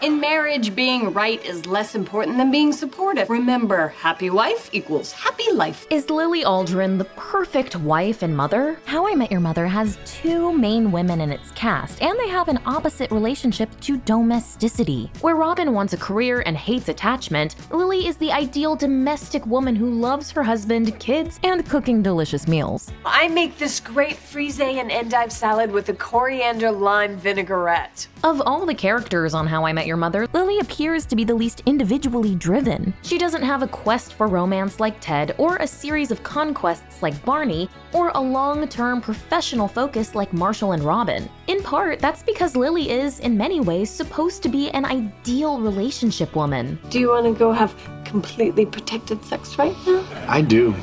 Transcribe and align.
In 0.00 0.20
marriage, 0.20 0.76
being 0.76 1.12
right 1.12 1.44
is 1.44 1.66
less 1.66 1.96
important 1.96 2.36
than 2.36 2.52
being 2.52 2.72
supportive. 2.72 3.28
Remember, 3.28 3.88
happy 3.88 4.30
wife 4.30 4.70
equals 4.72 5.10
happy 5.10 5.50
life. 5.50 5.88
Is 5.90 6.08
Lily 6.08 6.44
Aldrin 6.44 6.98
the 6.98 7.04
perfect 7.16 7.74
wife 7.74 8.22
and 8.22 8.36
mother? 8.36 8.78
How 8.84 9.08
I 9.08 9.16
Met 9.16 9.32
Your 9.32 9.40
Mother 9.40 9.66
has 9.66 9.98
two 10.04 10.52
main 10.52 10.92
women 10.92 11.20
in 11.20 11.32
its 11.32 11.50
cast, 11.50 12.00
and 12.00 12.16
they 12.16 12.28
have 12.28 12.46
an 12.46 12.60
opposite 12.64 13.10
relationship 13.10 13.68
to 13.80 13.96
domesticity. 13.96 15.10
Where 15.20 15.34
Robin 15.34 15.74
wants 15.74 15.94
a 15.94 15.96
career 15.96 16.44
and 16.46 16.56
hates 16.56 16.88
attachment, 16.88 17.56
Lily 17.72 18.06
is 18.06 18.16
the 18.18 18.30
ideal 18.30 18.76
domestic 18.76 19.44
woman 19.46 19.74
who 19.74 19.90
loves 19.90 20.30
her 20.30 20.44
husband, 20.44 20.96
kids, 21.00 21.40
and 21.42 21.68
cooking 21.68 22.04
delicious 22.04 22.46
meals. 22.46 22.92
I 23.04 23.26
make 23.26 23.58
this 23.58 23.80
great 23.80 24.14
frisée 24.14 24.74
and 24.80 24.92
endive 24.92 25.32
salad 25.32 25.72
with 25.72 25.88
a 25.88 25.94
coriander 25.94 26.70
lime 26.70 27.16
vinaigrette. 27.16 28.06
Of 28.22 28.40
all 28.46 28.64
the 28.64 28.76
characters 28.76 29.34
on 29.34 29.48
How 29.48 29.66
I 29.66 29.72
Met 29.72 29.87
Your 29.88 29.96
Mother, 29.96 30.28
Lily 30.34 30.58
appears 30.58 31.06
to 31.06 31.16
be 31.16 31.24
the 31.24 31.34
least 31.34 31.62
individually 31.64 32.34
driven. 32.34 32.92
She 33.00 33.16
doesn't 33.16 33.42
have 33.42 33.62
a 33.62 33.66
quest 33.66 34.12
for 34.12 34.26
romance 34.26 34.80
like 34.80 35.00
Ted, 35.00 35.34
or 35.38 35.56
a 35.56 35.66
series 35.66 36.10
of 36.10 36.22
conquests 36.22 37.02
like 37.02 37.24
Barney, 37.24 37.70
or 37.94 38.10
a 38.14 38.20
long 38.20 38.68
term 38.68 39.00
professional 39.00 39.66
focus 39.66 40.14
like 40.14 40.30
Marshall 40.34 40.72
and 40.72 40.82
Robin. 40.84 41.26
In 41.46 41.62
part, 41.62 42.00
that's 42.00 42.22
because 42.22 42.54
Lily 42.54 42.90
is, 42.90 43.20
in 43.20 43.34
many 43.34 43.60
ways, 43.60 43.88
supposed 43.88 44.42
to 44.42 44.50
be 44.50 44.68
an 44.72 44.84
ideal 44.84 45.58
relationship 45.58 46.36
woman. 46.36 46.78
Do 46.90 47.00
you 47.00 47.08
want 47.08 47.24
to 47.24 47.32
go 47.32 47.50
have 47.50 47.74
completely 48.04 48.66
protected 48.66 49.24
sex 49.24 49.56
right 49.56 49.74
now? 49.86 50.06
I 50.28 50.42
do. 50.42 50.74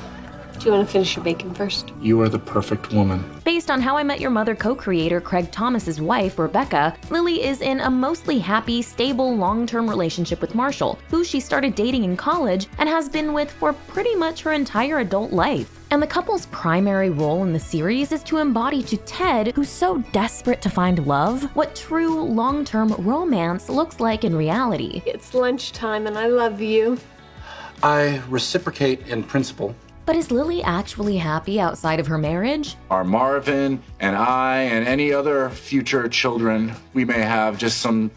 Do 0.59 0.66
you 0.66 0.72
want 0.72 0.88
to 0.88 0.91
finish 0.91 1.16
your 1.16 1.23
bacon 1.23 1.54
first? 1.54 1.91
You 2.02 2.20
are 2.22 2.30
the 2.30 2.40
perfect 2.40 2.91
woman. 2.91 3.23
Based 3.44 3.70
on 3.70 3.82
How 3.82 3.98
I 3.98 4.04
Met 4.04 4.20
Your 4.20 4.32
Mother 4.32 4.55
co 4.55 4.73
creator 4.73 5.22
Craig 5.22 5.52
Thomas's 5.52 6.02
wife, 6.02 6.40
Rebecca, 6.40 6.95
Lily 7.09 7.44
is 7.44 7.62
in 7.62 7.81
a 7.81 7.90
mostly 7.90 8.40
happy, 8.40 8.81
stable, 8.81 9.36
long 9.36 9.68
term 9.68 9.88
relationship 9.88 10.41
with 10.41 10.55
Marshall, 10.55 10.98
who 11.09 11.23
she 11.23 11.40
started 11.40 11.76
dating 11.76 12.04
in 12.04 12.18
college 12.18 12.68
and 12.80 12.90
has 12.90 13.09
been 13.09 13.33
with 13.33 13.52
for 13.52 13.73
pretty 13.73 14.16
much 14.16 14.42
her 14.42 14.53
entire 14.53 15.00
adult 15.00 15.31
life. 15.31 15.80
And 15.92 16.02
the 16.02 16.08
couple's 16.08 16.48
primary 16.48 17.11
role 17.11 17.44
in 17.44 17.53
the 17.53 17.59
series 17.59 18.11
is 18.11 18.23
to 18.23 18.38
embody 18.38 18.81
to 18.83 18.98
Ted, 18.98 19.53
who's 19.56 19.70
so 19.70 20.00
desperate 20.14 20.61
to 20.64 20.70
find 20.70 21.06
love, 21.06 21.44
what 21.56 21.76
true 21.76 22.23
long 22.23 22.66
term 22.66 22.94
romance 23.00 23.70
looks 23.70 24.00
like 24.00 24.23
in 24.23 24.36
reality. 24.36 25.03
It's 25.06 25.33
lunchtime 25.33 26.08
and 26.08 26.17
I 26.17 26.28
love 26.28 26.59
you. 26.59 26.98
I 27.83 28.22
reciprocate 28.30 29.08
in 29.08 29.22
principle. 29.22 29.76
But 30.06 30.16
is 30.16 30.30
Lily 30.30 30.61
actually 30.61 31.17
happy 31.17 31.59
outside 31.59 32.00
of 32.00 32.06
her 32.08 32.17
marriage? 32.20 32.75
Are 32.92 33.03
Marvin 33.03 33.81
and 34.00 34.16
I 34.16 34.58
and 34.61 34.88
any 34.88 35.11
other 35.11 35.50
future 35.50 36.08
children 36.08 36.73
we 36.94 37.03
may 37.06 37.22
have 37.22 37.58
just 37.58 37.80
some 37.80 38.11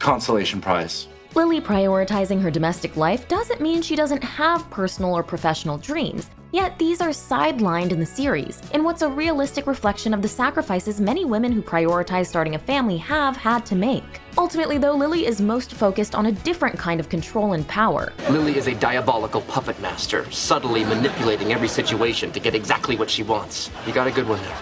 consolation 0.00 0.60
prize? 0.60 1.06
Lily 1.34 1.60
prioritizing 1.60 2.40
her 2.42 2.50
domestic 2.50 2.96
life 2.96 3.28
doesn't 3.28 3.60
mean 3.60 3.82
she 3.82 3.94
doesn't 3.94 4.24
have 4.24 4.68
personal 4.70 5.14
or 5.14 5.22
professional 5.22 5.78
dreams. 5.78 6.28
Yet 6.50 6.78
these 6.78 7.02
are 7.02 7.10
sidelined 7.10 7.92
in 7.92 8.00
the 8.00 8.06
series, 8.06 8.62
in 8.72 8.82
what's 8.82 9.02
a 9.02 9.08
realistic 9.08 9.66
reflection 9.66 10.14
of 10.14 10.22
the 10.22 10.28
sacrifices 10.28 10.98
many 10.98 11.26
women 11.26 11.52
who 11.52 11.60
prioritize 11.60 12.26
starting 12.26 12.54
a 12.54 12.58
family 12.58 12.96
have 12.96 13.36
had 13.36 13.66
to 13.66 13.76
make. 13.76 14.20
Ultimately, 14.38 14.78
though, 14.78 14.94
Lily 14.94 15.26
is 15.26 15.42
most 15.42 15.74
focused 15.74 16.14
on 16.14 16.26
a 16.26 16.32
different 16.32 16.78
kind 16.78 17.00
of 17.00 17.10
control 17.10 17.52
and 17.52 17.68
power. 17.68 18.14
Lily 18.30 18.56
is 18.56 18.66
a 18.66 18.74
diabolical 18.74 19.42
puppet 19.42 19.78
master, 19.82 20.30
subtly 20.30 20.84
manipulating 20.84 21.52
every 21.52 21.68
situation 21.68 22.32
to 22.32 22.40
get 22.40 22.54
exactly 22.54 22.96
what 22.96 23.10
she 23.10 23.22
wants. 23.22 23.70
You 23.86 23.92
got 23.92 24.06
a 24.06 24.10
good 24.10 24.26
one 24.26 24.40
there. 24.40 24.56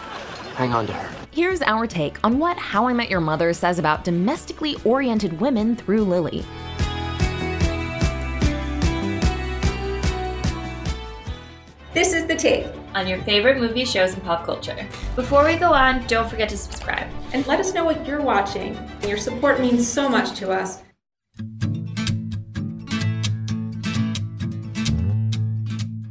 Hang 0.56 0.72
on 0.74 0.88
to 0.88 0.92
her. 0.92 1.26
Here's 1.30 1.62
our 1.62 1.86
take 1.86 2.18
on 2.24 2.38
what 2.38 2.58
How 2.58 2.88
I 2.88 2.94
Met 2.94 3.10
Your 3.10 3.20
Mother 3.20 3.52
says 3.52 3.78
about 3.78 4.02
domestically 4.02 4.74
oriented 4.84 5.38
women 5.38 5.76
through 5.76 6.02
Lily. 6.02 6.44
This 11.96 12.12
is 12.12 12.26
The 12.26 12.36
Take. 12.36 12.66
on 12.94 13.08
your 13.08 13.22
favorite 13.22 13.56
movie, 13.56 13.86
shows, 13.86 14.12
and 14.12 14.22
pop 14.22 14.44
culture. 14.44 14.86
Before 15.14 15.46
we 15.46 15.56
go 15.56 15.72
on, 15.72 16.06
don't 16.06 16.28
forget 16.28 16.50
to 16.50 16.56
subscribe. 16.58 17.08
And 17.32 17.46
let 17.46 17.58
us 17.58 17.72
know 17.72 17.86
what 17.86 18.06
you're 18.06 18.20
watching. 18.20 18.78
Your 19.08 19.16
support 19.16 19.60
means 19.60 19.90
so 19.90 20.06
much 20.06 20.38
to 20.38 20.50
us. 20.50 20.82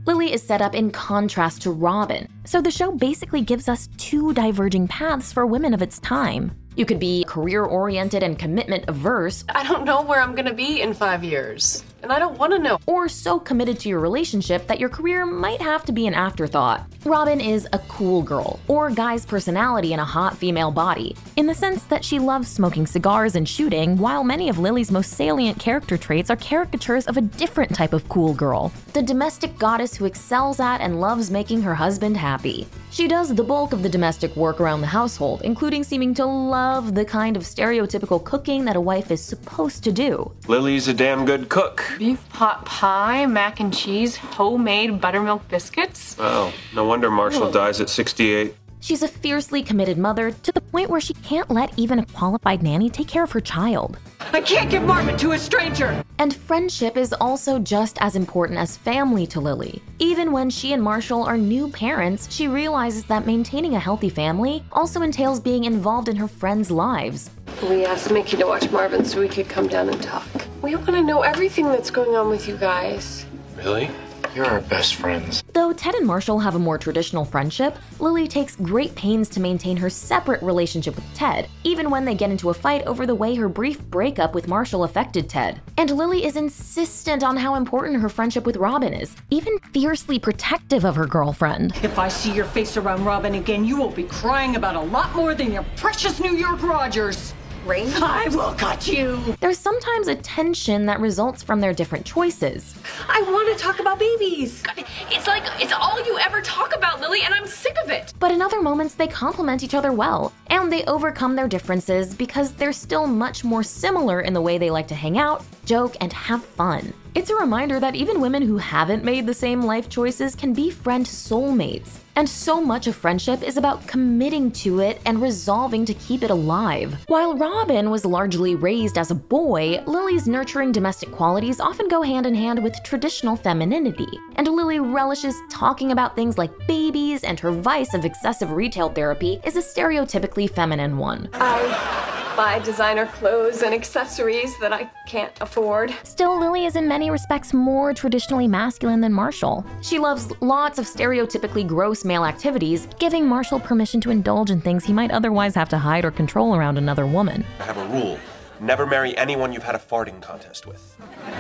Lily 0.08 0.34
is 0.34 0.42
set 0.42 0.60
up 0.60 0.74
in 0.74 0.90
contrast 0.90 1.62
to 1.62 1.70
Robin, 1.70 2.28
so 2.46 2.64
the 2.64 2.72
show 2.72 2.92
basically 2.92 3.42
gives 3.42 3.70
us 3.70 3.88
two 3.98 4.34
diverging 4.34 4.88
paths 4.88 5.32
for 5.32 5.46
women 5.46 5.72
of 5.72 5.84
its 5.84 6.00
time. 6.00 6.52
You 6.76 6.86
could 6.86 7.00
be 7.00 7.26
career 7.26 7.64
oriented 7.64 8.24
and 8.24 8.40
commitment 8.40 8.86
averse, 8.88 9.46
I 9.50 9.64
don't 9.64 9.86
know 9.86 10.02
where 10.02 10.20
I'm 10.20 10.34
gonna 10.34 10.54
be 10.54 10.82
in 10.82 10.96
five 10.96 11.24
years, 11.24 11.84
and 12.06 12.14
I 12.14 12.20
don't 12.20 12.38
want 12.38 12.54
to 12.54 12.60
know. 12.60 12.78
or 12.86 13.10
so 13.10 13.40
committed 13.40 13.80
to 13.80 13.90
your 13.90 14.00
relationship 14.00 14.68
that 14.68 14.80
your 14.80 14.90
career 14.90 15.26
might 15.26 15.60
have 15.60 15.84
to 15.86 15.92
be 15.92 16.06
an 16.06 16.14
afterthought. 16.14 16.86
Robin 17.06 17.40
is 17.40 17.68
a 17.72 17.78
cool 17.88 18.24
girl, 18.24 18.60
or 18.68 18.90
guy's 18.90 19.28
personality 19.28 19.94
in 19.94 20.00
a 20.00 20.04
hot 20.06 20.36
female 20.36 20.72
body, 20.72 21.16
in 21.36 21.46
the 21.46 21.54
sense 21.54 21.84
that 21.84 22.04
she 22.04 22.18
loves 22.18 22.48
smoking 22.48 22.88
cigars 22.88 23.36
and 23.36 23.48
shooting, 23.48 23.96
while 23.96 24.24
many 24.24 24.50
of 24.50 24.58
Lily's 24.58 24.92
most 24.92 25.12
salient 25.12 25.60
character 25.60 25.98
traits 25.98 26.32
are 26.32 26.36
caricatures 26.36 27.06
of 27.06 27.16
a 27.16 27.22
different 27.22 27.76
type 27.76 27.94
of 27.94 28.10
cool 28.10 28.34
girl 28.34 28.74
the 28.96 29.02
domestic 29.02 29.58
goddess 29.58 29.94
who 29.94 30.06
excels 30.06 30.62
at 30.62 30.80
and 30.80 31.02
loves 31.02 31.30
making 31.30 31.62
her 31.62 31.76
husband 31.76 32.16
happy. 32.16 32.66
She 32.92 33.10
does 33.10 33.36
the 33.36 33.44
bulk 33.44 33.74
of 33.74 33.84
the 33.84 33.90
domestic 33.90 34.34
work 34.38 34.62
around 34.62 34.80
the 34.80 34.88
household, 34.88 35.42
including 35.42 35.84
seeming 35.84 36.14
to 36.14 36.26
love 36.26 36.96
the 36.96 37.04
kind 37.04 37.36
of 37.36 37.44
stereotypical 37.44 38.24
cooking 38.24 38.64
that 38.64 38.78
a 38.78 38.80
wife 38.80 39.12
is 39.12 39.22
supposed 39.22 39.84
to 39.84 39.92
do. 39.92 40.32
Lily's 40.48 40.88
a 40.88 40.94
damn 40.94 41.26
good 41.26 41.50
cook. 41.50 41.84
Beef 42.00 42.24
pot 42.30 42.66
pie, 42.66 43.26
mac 43.26 43.60
and 43.60 43.76
cheese, 43.76 44.16
homemade 44.16 45.02
buttermilk 45.02 45.46
biscuits. 45.50 46.16
Oh, 46.18 46.54
no 46.74 46.86
wonder 46.86 46.95
Marshall 47.02 47.52
dies 47.52 47.82
at 47.82 47.90
68. 47.90 48.56
She's 48.80 49.02
a 49.02 49.08
fiercely 49.08 49.64
committed 49.64 49.98
mother 49.98 50.30
to 50.32 50.52
the 50.52 50.62
point 50.62 50.92
where 50.92 51.02
she 51.02 51.16
can't 51.16 51.50
let 51.50 51.74
even 51.76 51.98
a 51.98 52.06
qualified 52.06 52.62
nanny 52.62 52.90
take 52.90 53.08
care 53.08 53.24
of 53.24 53.32
her 53.32 53.42
child. 53.42 53.98
I 54.32 54.42
can't 54.42 54.70
give 54.70 54.84
Marvin 54.84 55.18
to 55.18 55.32
a 55.32 55.40
stranger. 55.40 56.04
And 56.20 56.36
friendship 56.36 56.96
is 56.96 57.12
also 57.14 57.58
just 57.58 57.98
as 58.00 58.16
important 58.16 58.60
as 58.60 58.78
family 58.78 59.26
to 59.28 59.40
Lily. 59.40 59.82
Even 59.98 60.32
when 60.32 60.52
she 60.52 60.74
and 60.74 60.84
Marshall 60.84 61.24
are 61.24 61.38
new 61.38 61.70
parents, 61.70 62.32
she 62.32 62.48
realizes 62.48 63.06
that 63.06 63.26
maintaining 63.26 63.74
a 63.74 63.80
healthy 63.80 64.10
family 64.10 64.64
also 64.72 65.02
entails 65.02 65.40
being 65.40 65.64
involved 65.64 66.08
in 66.08 66.16
her 66.16 66.28
friends' 66.28 66.70
lives. 66.70 67.32
We 67.64 67.86
asked 67.86 68.12
Mickey 68.12 68.38
to 68.38 68.46
watch 68.46 68.70
Marvin 68.70 69.04
so 69.04 69.20
we 69.20 69.30
could 69.30 69.50
come 69.50 69.68
down 69.68 69.90
and 69.90 70.02
talk. 70.04 70.28
We 70.62 70.76
want 70.76 70.88
to 70.88 71.02
know 71.02 71.24
everything 71.24 71.66
that's 71.66 71.90
going 71.90 72.16
on 72.16 72.30
with 72.30 72.48
you 72.48 72.56
guys. 72.56 73.26
Really? 73.58 73.90
You're 74.36 74.46
our 74.46 74.60
best 74.60 74.96
friends. 74.96 75.42
Though 75.54 75.72
Ted 75.72 75.96
and 75.96 76.06
Marshall 76.06 76.40
have 76.40 76.56
a 76.56 76.60
more 76.60 76.78
traditional 76.78 77.24
friendship, 77.24 77.78
Lily 78.02 78.28
takes 78.28 78.58
great 78.58 78.94
pains 78.94 79.30
to 79.30 79.40
maintain 79.40 79.78
her 79.78 79.90
separate 79.90 80.44
relationship 80.44 80.98
with 80.98 81.06
Ted, 81.14 81.48
even 81.64 81.90
when 81.90 82.04
they 82.04 82.16
get 82.16 82.32
into 82.32 82.50
a 82.50 82.54
fight 82.54 82.86
over 82.86 83.06
the 83.06 83.16
way 83.16 83.36
her 83.36 83.48
brief 83.48 83.82
breakup 83.86 84.36
with 84.36 84.50
Marshall 84.50 84.84
affected 84.84 85.30
Ted. 85.30 85.62
And 85.78 85.90
Lily 85.90 86.26
is 86.26 86.36
insistent 86.36 87.24
on 87.24 87.38
how 87.38 87.56
important 87.56 88.02
her 88.02 88.10
friendship 88.10 88.46
with 88.46 88.58
Robin 88.58 88.94
is, 88.94 89.16
even 89.30 89.58
fiercely 89.74 90.20
protective 90.20 90.84
of 90.84 90.98
her 90.98 91.08
girlfriend. 91.08 91.74
If 91.82 91.98
I 91.98 92.10
see 92.10 92.34
your 92.34 92.44
face 92.44 92.76
around 92.76 93.06
Robin 93.06 93.36
again, 93.36 93.64
you 93.64 93.78
will 93.78 93.92
be 93.92 94.04
crying 94.04 94.58
about 94.58 94.76
a 94.76 94.82
lot 94.82 95.16
more 95.16 95.34
than 95.34 95.54
your 95.54 95.64
precious 95.78 96.20
New 96.20 96.36
York 96.36 96.62
Rogers. 96.62 97.34
Rain? 97.66 97.92
I 97.96 98.28
will 98.30 98.54
cut 98.54 98.88
you. 98.88 99.36
There's 99.40 99.58
sometimes 99.58 100.08
a 100.08 100.16
tension 100.16 100.86
that 100.86 101.00
results 101.00 101.42
from 101.42 101.60
their 101.60 101.74
different 101.74 102.06
choices. 102.06 102.76
I 103.10 103.22
want 103.24 103.58
to 103.58 103.62
talk 103.62 103.80
about 103.80 103.98
babies. 103.98 104.64
It's 105.10 105.28
like 105.28 105.44
it's 105.60 105.74
all 105.74 106.04
you 106.06 106.20
ever 106.20 106.42
talk 106.42 106.76
about, 106.76 107.02
Lily, 107.02 107.22
and 107.24 107.34
I'm 107.34 107.48
sick 107.48 107.76
of 107.84 107.90
it. 107.90 108.14
But 108.20 108.32
in 108.32 108.42
other 108.42 108.62
moments, 108.62 108.94
they 108.94 109.08
complement 109.08 109.64
each 109.64 109.74
other 109.74 109.92
well, 109.92 110.32
and 110.48 110.72
they 110.72 110.84
overcome 110.86 111.36
their 111.36 111.48
differences 111.48 112.14
because 112.14 112.54
they're 112.54 112.72
still 112.72 113.08
much 113.08 113.44
more 113.44 113.64
similar 113.64 114.22
in 114.22 114.34
the 114.34 114.42
way 114.42 114.58
they 114.58 114.70
like 114.70 114.88
to 114.90 114.96
hang 114.96 115.18
out, 115.18 115.44
joke, 115.66 115.96
and 116.02 116.14
have 116.14 116.46
fun. 116.46 116.94
It's 117.16 117.30
a 117.30 117.36
reminder 117.38 117.80
that 117.80 117.96
even 117.96 118.20
women 118.20 118.42
who 118.42 118.58
haven't 118.58 119.06
made 119.06 119.26
the 119.26 119.34
same 119.34 119.62
life 119.62 119.88
choices 119.88 120.36
can 120.36 120.52
be 120.52 120.70
friend 120.70 121.06
soulmates. 121.06 122.00
And 122.18 122.28
so 122.28 122.60
much 122.60 122.88
of 122.88 122.96
friendship 122.98 123.42
is 123.42 123.56
about 123.56 123.88
committing 123.88 124.52
to 124.52 124.82
it 124.82 125.00
and 125.06 125.22
resolving 125.22 125.86
to 125.86 125.94
keep 125.94 126.24
it 126.24 126.30
alive. 126.30 127.06
While 127.08 127.38
Robin 127.38 127.90
was 127.90 128.04
largely 128.04 128.56
raised 128.56 128.98
as 128.98 129.12
a 129.12 129.16
boy, 129.16 129.82
Lily's 129.88 130.28
nurturing 130.28 130.74
domestic 130.74 131.10
qualities 131.14 131.62
often 131.62 131.88
go 131.88 132.02
hand 132.02 132.26
in 132.26 132.36
hand 132.36 132.62
with 132.62 132.84
traditional 132.84 133.38
femininity. 133.38 134.20
And 134.36 134.50
Lily 134.50 134.82
relishes 134.82 135.36
talking 135.50 135.94
about 135.94 136.18
things 136.18 136.38
like 136.38 136.52
babies, 136.68 137.24
and 137.24 137.40
her 137.40 137.52
vice 137.52 137.94
of 137.94 138.04
excessive 138.04 138.52
retail 138.52 138.90
therapy 138.90 139.40
is 139.46 139.56
a 139.56 139.62
stereotypically 139.62 140.50
feminine 140.50 140.98
one. 140.98 141.30
I 141.32 142.06
buy 142.36 142.60
designer 142.60 143.06
clothes 143.06 143.62
and 143.62 143.74
accessories 143.74 144.58
that 144.60 144.74
I 144.74 144.90
can't 145.08 145.32
afford. 145.40 145.96
Still, 146.04 146.38
Lily 146.38 146.66
is 146.66 146.76
in 146.76 146.86
many 146.86 147.05
respects 147.10 147.54
more 147.54 147.94
traditionally 147.94 148.48
masculine 148.48 149.02
than 149.02 149.14
Marshall. 149.14 149.66
She 149.82 150.00
loves 150.00 150.32
lots 150.42 150.80
of 150.80 150.86
stereotypically 150.86 151.68
gross 151.68 152.06
male 152.06 152.26
activities, 152.26 152.88
giving 153.00 153.28
Marshall 153.28 153.60
permission 153.60 154.02
to 154.02 154.12
indulge 154.12 154.52
in 154.52 154.62
things 154.62 154.84
he 154.84 154.94
might 154.94 155.12
otherwise 155.12 155.56
have 155.56 155.70
to 155.70 155.78
hide 155.78 156.06
or 156.06 156.12
control 156.12 156.56
around 156.56 156.78
another 156.78 157.06
woman. 157.06 157.46
I 157.60 157.64
have 157.64 157.78
a 157.78 157.88
rule. 157.88 158.20
Never 158.62 158.86
marry 158.86 159.18
anyone 159.18 159.52
you've 159.52 159.64
had 159.64 159.76
a 159.76 159.80
farting 159.80 160.22
contest 160.22 160.66
with. 160.66 160.96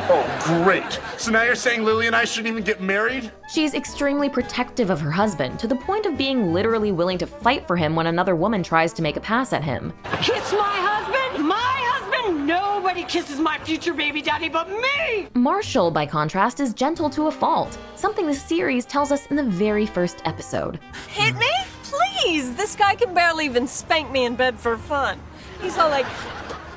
Oh, 0.10 0.64
great. 0.66 1.00
So 1.18 1.32
now 1.32 1.44
you're 1.44 1.56
saying 1.56 1.84
Lily 1.84 2.08
and 2.08 2.16
I 2.16 2.26
shouldn't 2.26 2.52
even 2.52 2.64
get 2.64 2.82
married? 2.82 3.32
She's 3.50 3.74
extremely 3.74 4.30
protective 4.30 4.90
of 4.90 5.00
her 5.00 5.12
husband, 5.12 5.58
to 5.60 5.68
the 5.68 5.78
point 5.78 6.06
of 6.06 6.18
being 6.18 6.54
literally 6.54 6.92
willing 6.92 7.18
to 7.20 7.26
fight 7.26 7.66
for 7.68 7.78
him 7.78 7.96
when 7.96 8.08
another 8.08 8.36
woman 8.36 8.64
tries 8.64 8.92
to 8.94 9.02
make 9.02 9.16
a 9.16 9.22
pass 9.22 9.54
at 9.54 9.64
him. 9.64 9.94
Kiss 10.22 10.52
my 10.52 10.76
husband? 10.76 11.48
My 11.48 11.55
husband? 11.55 11.55
Nobody 12.46 13.04
kisses 13.06 13.40
my 13.40 13.58
future 13.58 13.92
baby 13.92 14.22
daddy 14.22 14.50
but 14.50 14.70
me! 14.70 15.28
Marshall, 15.34 15.90
by 15.90 16.06
contrast, 16.06 16.60
is 16.60 16.76
gentle 16.76 17.10
to 17.10 17.26
a 17.26 17.32
fault, 17.32 17.76
something 17.96 18.28
the 18.28 18.36
series 18.36 18.86
tells 18.86 19.12
us 19.12 19.26
in 19.28 19.36
the 19.36 19.44
very 19.44 19.88
first 19.88 20.22
episode. 20.26 20.80
Hit 21.10 21.36
me? 21.38 21.50
Please! 21.82 22.54
This 22.56 22.76
guy 22.76 22.94
can 22.94 23.16
barely 23.16 23.46
even 23.46 23.66
spank 23.66 24.12
me 24.12 24.26
in 24.26 24.36
bed 24.36 24.60
for 24.60 24.78
fun. 24.78 25.20
He's 25.60 25.76
all 25.80 25.90
like, 25.90 26.06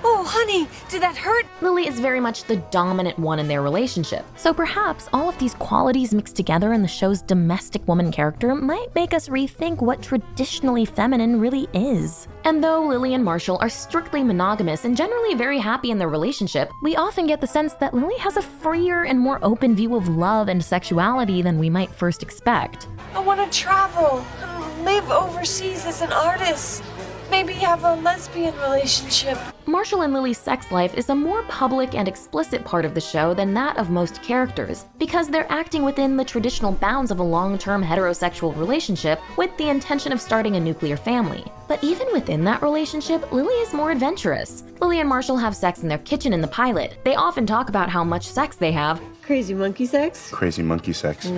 Oh, 0.05 0.25
honey, 0.25 0.69
did 0.89 1.03
that 1.03 1.17
hurt? 1.17 1.45
Lily 1.61 1.89
is 1.89 1.99
very 1.99 2.21
much 2.21 2.45
the 2.45 2.57
dominant 2.71 3.19
one 3.19 3.41
in 3.41 3.49
their 3.49 3.63
relationship. 3.63 4.25
So 4.37 4.55
perhaps 4.55 5.09
all 5.13 5.29
of 5.29 5.37
these 5.39 5.55
qualities 5.55 6.15
mixed 6.15 6.37
together 6.37 6.73
in 6.73 6.83
the 6.83 6.89
show's 6.89 7.21
domestic 7.21 7.87
woman 7.89 8.13
character 8.13 8.55
might 8.55 8.95
make 8.95 9.13
us 9.13 9.29
rethink 9.29 9.81
what 9.83 10.01
traditionally 10.01 10.85
feminine 10.85 11.41
really 11.41 11.69
is. 11.73 12.29
And 12.45 12.63
though 12.63 12.87
Lily 12.87 13.15
and 13.15 13.25
Marshall 13.25 13.59
are 13.61 13.69
strictly 13.69 14.23
monogamous 14.23 14.85
and 14.85 14.97
generally 14.97 15.35
very 15.35 15.59
happy 15.59 15.91
in 15.91 15.99
their 15.99 16.09
relationship, 16.09 16.71
we 16.83 16.95
often 16.95 17.27
get 17.27 17.41
the 17.41 17.47
sense 17.47 17.75
that 17.75 17.93
Lily 17.93 18.19
has 18.19 18.37
a 18.37 18.43
freer 18.43 19.05
and 19.05 19.19
more 19.19 19.41
open 19.43 19.75
view 19.75 19.97
of 19.97 20.09
love 20.09 20.49
and 20.49 20.65
sexuality 20.65 21.43
than 21.43 21.59
we 21.59 21.69
might 21.69 21.91
first 21.91 22.23
expect. 22.23 22.87
I 23.15 23.19
want 23.21 23.41
to 23.41 23.59
travel, 23.59 24.25
um, 24.43 24.85
live 24.85 25.11
overseas 25.11 25.85
as 25.87 26.03
an 26.03 26.13
artist. 26.13 26.85
Maybe 27.31 27.53
have 27.55 27.85
a 27.85 27.95
lesbian 27.97 28.57
relationship. 28.57 29.39
Marshall 29.67 30.01
and 30.03 30.15
Lily's 30.15 30.39
sex 30.39 30.73
life 30.73 30.95
is 30.95 31.11
a 31.11 31.15
more 31.15 31.43
public 31.45 31.95
and 31.95 32.09
explicit 32.09 32.65
part 32.65 32.87
of 32.87 32.95
the 32.95 33.01
show 33.01 33.35
than 33.35 33.53
that 33.53 33.77
of 33.77 33.91
most 33.91 34.23
characters, 34.23 34.87
because 34.99 35.29
they're 35.29 35.51
acting 35.53 35.83
within 35.83 36.17
the 36.17 36.25
traditional 36.25 36.73
bounds 36.73 37.11
of 37.11 37.19
a 37.19 37.23
long 37.23 37.59
term 37.59 37.85
heterosexual 37.85 38.57
relationship 38.57 39.21
with 39.37 39.55
the 39.59 39.69
intention 39.69 40.11
of 40.11 40.23
starting 40.23 40.57
a 40.57 40.61
nuclear 40.61 40.97
family. 40.97 41.45
But 41.69 41.85
even 41.85 42.09
within 42.13 42.45
that 42.45 42.63
relationship, 42.63 43.31
Lily 43.31 43.55
is 43.57 43.75
more 43.75 43.91
adventurous. 43.91 44.65
Lily 44.81 45.01
and 45.01 45.09
Marshall 45.09 45.37
have 45.37 45.55
sex 45.55 45.83
in 45.83 45.89
their 45.89 45.99
kitchen 45.99 46.33
in 46.33 46.41
the 46.41 46.49
pilot. 46.49 46.99
They 47.05 47.15
often 47.15 47.47
talk 47.47 47.69
about 47.69 47.91
how 47.91 48.05
much 48.05 48.27
sex 48.27 48.57
they 48.57 48.73
have. 48.73 49.03
Crazy 49.29 49.53
monkey 49.53 49.85
sex? 49.85 50.31
Crazy 50.31 50.63
monkey 50.63 50.95
sex. 50.95 51.27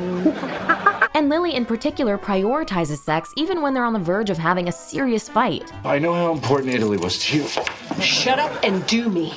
And 1.13 1.29
Lily, 1.29 1.57
in 1.57 1.67
particular, 1.67 2.17
prioritizes 2.17 2.99
sex 2.99 3.33
even 3.37 3.61
when 3.61 3.75
they're 3.75 3.85
on 3.85 3.93
the 3.93 3.99
verge 3.99 4.31
of 4.31 4.39
having 4.39 4.69
a 4.69 4.73
serious 4.73 5.29
fight. 5.29 5.73
I 5.85 5.99
know 5.99 6.15
how 6.15 6.33
important 6.33 6.73
Italy 6.73 6.97
was 6.99 7.19
to 7.25 7.39
you. 7.39 7.49
Shut 8.01 8.39
up 8.39 8.57
and 8.63 8.87
do 8.87 9.11
me. 9.11 9.31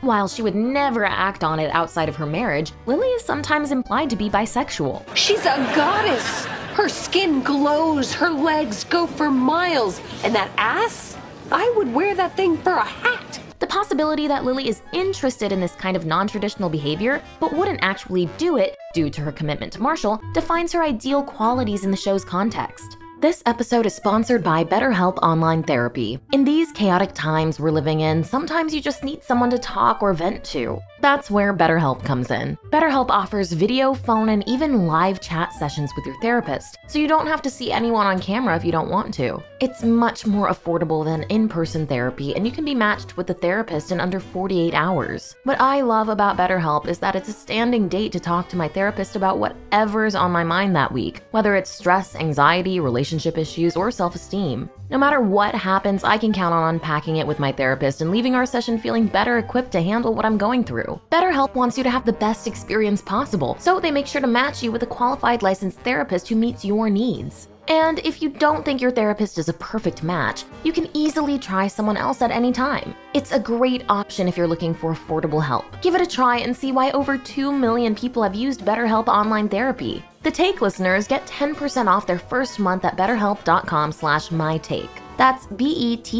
While 0.00 0.28
she 0.28 0.40
would 0.40 0.54
never 0.54 1.04
act 1.04 1.44
on 1.44 1.60
it 1.60 1.70
outside 1.74 2.08
of 2.08 2.16
her 2.16 2.24
marriage, 2.24 2.72
Lily 2.86 3.08
is 3.08 3.22
sometimes 3.22 3.70
implied 3.70 4.08
to 4.10 4.16
be 4.16 4.30
bisexual. 4.30 5.04
She's 5.14 5.44
a 5.44 5.56
goddess. 5.76 6.46
Her 6.72 6.88
skin 6.88 7.42
glows, 7.42 8.14
her 8.14 8.30
legs 8.30 8.82
go 8.84 9.06
for 9.06 9.30
miles, 9.30 10.00
and 10.24 10.34
that 10.34 10.50
ass? 10.56 11.18
I 11.52 11.70
would 11.76 11.92
wear 11.92 12.14
that 12.14 12.34
thing 12.34 12.56
for 12.56 12.72
a 12.72 12.82
hat. 12.82 13.43
The 13.64 13.68
possibility 13.68 14.28
that 14.28 14.44
Lily 14.44 14.68
is 14.68 14.82
interested 14.92 15.50
in 15.50 15.58
this 15.58 15.72
kind 15.72 15.96
of 15.96 16.04
non 16.04 16.28
traditional 16.28 16.68
behavior, 16.68 17.22
but 17.40 17.54
wouldn't 17.54 17.82
actually 17.82 18.26
do 18.36 18.58
it 18.58 18.76
due 18.92 19.08
to 19.08 19.22
her 19.22 19.32
commitment 19.32 19.72
to 19.72 19.80
Marshall, 19.80 20.20
defines 20.34 20.70
her 20.74 20.82
ideal 20.82 21.22
qualities 21.22 21.82
in 21.82 21.90
the 21.90 21.96
show's 21.96 22.26
context. 22.26 22.98
This 23.22 23.42
episode 23.46 23.86
is 23.86 23.94
sponsored 23.94 24.44
by 24.44 24.64
BetterHelp 24.64 25.16
Online 25.22 25.62
Therapy. 25.62 26.18
In 26.32 26.44
these 26.44 26.72
chaotic 26.72 27.14
times 27.14 27.58
we're 27.58 27.70
living 27.70 28.00
in, 28.00 28.22
sometimes 28.22 28.74
you 28.74 28.82
just 28.82 29.02
need 29.02 29.24
someone 29.24 29.48
to 29.48 29.58
talk 29.58 30.02
or 30.02 30.12
vent 30.12 30.44
to. 30.44 30.78
That's 31.04 31.30
where 31.30 31.52
BetterHelp 31.52 32.02
comes 32.02 32.30
in. 32.30 32.56
BetterHelp 32.70 33.10
offers 33.10 33.52
video, 33.52 33.92
phone, 33.92 34.30
and 34.30 34.42
even 34.48 34.86
live 34.86 35.20
chat 35.20 35.52
sessions 35.52 35.90
with 35.94 36.06
your 36.06 36.18
therapist, 36.22 36.78
so 36.86 36.98
you 36.98 37.06
don't 37.06 37.26
have 37.26 37.42
to 37.42 37.50
see 37.50 37.70
anyone 37.70 38.06
on 38.06 38.18
camera 38.18 38.56
if 38.56 38.64
you 38.64 38.72
don't 38.72 38.88
want 38.88 39.12
to. 39.12 39.38
It's 39.60 39.82
much 39.82 40.26
more 40.26 40.48
affordable 40.48 41.04
than 41.04 41.24
in 41.24 41.46
person 41.46 41.86
therapy, 41.86 42.34
and 42.34 42.46
you 42.46 42.52
can 42.52 42.64
be 42.64 42.74
matched 42.74 43.18
with 43.18 43.28
a 43.28 43.34
therapist 43.34 43.92
in 43.92 44.00
under 44.00 44.18
48 44.18 44.72
hours. 44.72 45.36
What 45.44 45.60
I 45.60 45.82
love 45.82 46.08
about 46.08 46.38
BetterHelp 46.38 46.88
is 46.88 46.98
that 47.00 47.16
it's 47.16 47.28
a 47.28 47.34
standing 47.34 47.86
date 47.86 48.12
to 48.12 48.18
talk 48.18 48.48
to 48.48 48.56
my 48.56 48.68
therapist 48.68 49.14
about 49.14 49.38
whatever's 49.38 50.14
on 50.14 50.32
my 50.32 50.42
mind 50.42 50.74
that 50.74 50.90
week, 50.90 51.20
whether 51.32 51.54
it's 51.54 51.68
stress, 51.68 52.16
anxiety, 52.16 52.80
relationship 52.80 53.36
issues, 53.36 53.76
or 53.76 53.90
self 53.90 54.14
esteem. 54.14 54.70
No 54.90 54.98
matter 54.98 55.18
what 55.20 55.54
happens, 55.54 56.04
I 56.04 56.18
can 56.18 56.32
count 56.32 56.52
on 56.52 56.74
unpacking 56.74 57.16
it 57.16 57.26
with 57.26 57.38
my 57.38 57.52
therapist 57.52 58.02
and 58.02 58.10
leaving 58.10 58.34
our 58.34 58.44
session 58.44 58.78
feeling 58.78 59.06
better 59.06 59.38
equipped 59.38 59.72
to 59.72 59.80
handle 59.80 60.14
what 60.14 60.26
I'm 60.26 60.36
going 60.36 60.62
through. 60.62 61.00
BetterHelp 61.10 61.54
wants 61.54 61.78
you 61.78 61.84
to 61.84 61.90
have 61.90 62.04
the 62.04 62.12
best 62.12 62.46
experience 62.46 63.00
possible, 63.00 63.56
so 63.58 63.80
they 63.80 63.90
make 63.90 64.06
sure 64.06 64.20
to 64.20 64.26
match 64.26 64.62
you 64.62 64.70
with 64.70 64.82
a 64.82 64.86
qualified 64.86 65.42
licensed 65.42 65.80
therapist 65.80 66.28
who 66.28 66.36
meets 66.36 66.66
your 66.66 66.90
needs. 66.90 67.48
And 67.68 67.98
if 68.00 68.20
you 68.20 68.28
don't 68.28 68.64
think 68.64 68.80
your 68.80 68.90
therapist 68.90 69.38
is 69.38 69.48
a 69.48 69.54
perfect 69.54 70.02
match, 70.02 70.44
you 70.64 70.72
can 70.72 70.88
easily 70.94 71.38
try 71.38 71.66
someone 71.66 71.96
else 71.96 72.20
at 72.22 72.30
any 72.30 72.52
time. 72.52 72.94
It's 73.14 73.32
a 73.32 73.38
great 73.38 73.84
option 73.88 74.28
if 74.28 74.36
you're 74.36 74.46
looking 74.46 74.74
for 74.74 74.92
affordable 74.92 75.42
help. 75.42 75.64
Give 75.80 75.94
it 75.94 76.00
a 76.00 76.06
try 76.06 76.38
and 76.38 76.56
see 76.56 76.72
why 76.72 76.90
over 76.90 77.16
2 77.16 77.52
million 77.52 77.94
people 77.94 78.22
have 78.22 78.34
used 78.34 78.64
BetterHelp 78.64 79.08
online 79.08 79.48
therapy. 79.48 80.04
The 80.22 80.30
Take 80.30 80.60
listeners 80.60 81.06
get 81.06 81.26
10% 81.26 81.86
off 81.86 82.06
their 82.06 82.18
first 82.18 82.58
month 82.58 82.84
at 82.84 82.96
betterhelp.com 82.96 83.92
slash 83.92 84.28
mytake. 84.28 84.88
That's 85.16 85.46
B-E-T-T-E-R-H-E-L-P 85.46 86.18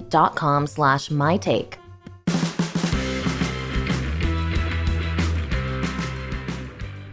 dot 0.00 0.34
com 0.34 0.66
slash 0.66 1.08
mytake. 1.10 1.74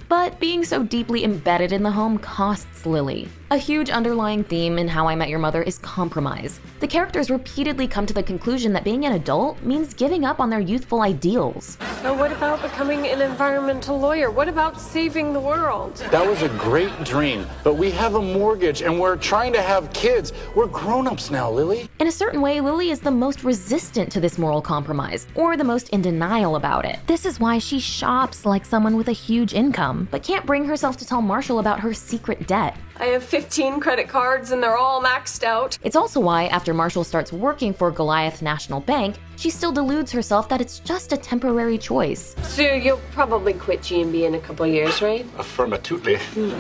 But 0.10 0.40
being 0.40 0.64
so 0.64 0.84
deeply 0.84 1.24
embedded 1.24 1.72
in 1.72 1.84
the 1.84 1.92
home 1.92 2.18
costs 2.18 2.86
Lily. 2.86 3.30
A 3.54 3.58
huge 3.58 3.92
underlying 3.92 4.44
theme 4.44 4.80
in 4.80 4.88
How 4.88 5.08
I 5.08 5.14
Met 5.14 5.30
Your 5.30 5.38
Mother 5.38 5.62
is 5.62 5.78
compromise. 5.78 6.60
The 6.80 6.88
characters 6.88 7.30
repeatedly 7.30 7.88
come 7.88 8.08
to 8.08 8.14
the 8.14 8.24
conclusion 8.24 8.74
that 8.74 8.84
being 8.84 9.06
an 9.06 9.12
adult 9.12 9.62
means 9.62 9.94
giving 9.94 10.26
up 10.26 10.40
on 10.40 10.50
their 10.50 10.60
youthful 10.60 11.04
ideals. 11.04 11.78
So, 12.02 12.16
what 12.16 12.32
about 12.32 12.64
becoming 12.64 13.06
an 13.06 13.22
environmental 13.22 14.00
lawyer? 14.00 14.32
What 14.32 14.50
about 14.50 14.82
saving 14.82 15.34
the 15.34 15.40
world? 15.40 15.98
That 16.10 16.28
was 16.28 16.42
a 16.42 16.50
great 16.50 16.92
dream, 17.04 17.46
but 17.64 17.76
we 17.76 17.92
have 17.92 18.16
a 18.16 18.22
mortgage 18.24 18.82
and 18.82 19.00
we're 19.00 19.18
trying 19.18 19.54
to 19.54 19.62
have 19.62 19.94
kids. 19.94 20.34
We're 20.56 20.66
grown 20.66 21.06
ups 21.06 21.30
now, 21.30 21.52
Lily. 21.52 21.88
In 22.00 22.08
a 22.08 22.12
certain 22.12 22.42
way, 22.42 22.60
Lily 22.60 22.90
is 22.90 23.02
the 23.02 23.12
most 23.12 23.44
resistant 23.44 24.12
to 24.14 24.20
this 24.20 24.40
moral 24.40 24.64
compromise, 24.64 25.28
or 25.36 25.58
the 25.58 25.64
most 25.64 25.90
in 25.90 26.02
denial 26.02 26.56
about 26.56 26.86
it. 26.86 26.98
This 27.06 27.24
is 27.24 27.40
why 27.40 27.60
she 27.60 27.80
shops 27.80 28.48
like 28.48 28.66
someone 28.66 28.98
with 28.98 29.10
a 29.10 29.14
huge 29.28 29.54
income, 29.54 30.08
but 30.10 30.24
can't 30.24 30.48
bring 30.48 30.66
herself 30.66 30.98
to 30.98 31.06
tell 31.06 31.22
Marshall 31.22 31.60
about 31.60 31.82
her 31.82 31.94
secret 31.94 32.48
debt. 32.48 32.76
I 33.00 33.06
have 33.06 33.24
15 33.24 33.80
credit 33.80 34.08
cards 34.08 34.52
and 34.52 34.62
they're 34.62 34.78
all 34.78 35.02
maxed 35.02 35.44
out. 35.44 35.78
It's 35.84 35.96
also 35.96 36.20
why, 36.20 36.46
after 36.48 36.74
Marshall 36.74 37.04
starts 37.04 37.34
working 37.34 37.74
for 37.74 37.92
Goliath 37.92 38.42
National 38.42 38.80
Bank, 38.80 39.16
she 39.36 39.50
still 39.50 39.72
deludes 39.72 40.12
herself 40.12 40.50
that 40.50 40.62
it's 40.62 40.80
just 40.80 41.14
a 41.14 41.18
temporary 41.18 41.78
choice. 41.78 42.36
So 42.44 42.62
you'll 42.62 43.02
probably 43.12 43.54
quit 43.54 43.82
GNB 43.82 44.26
in 44.28 44.36
a 44.36 44.40
couple 44.40 44.66
years, 44.68 45.02
right? 45.02 45.26
Affirmatively. 45.38 46.18
Hmm. 46.18 46.52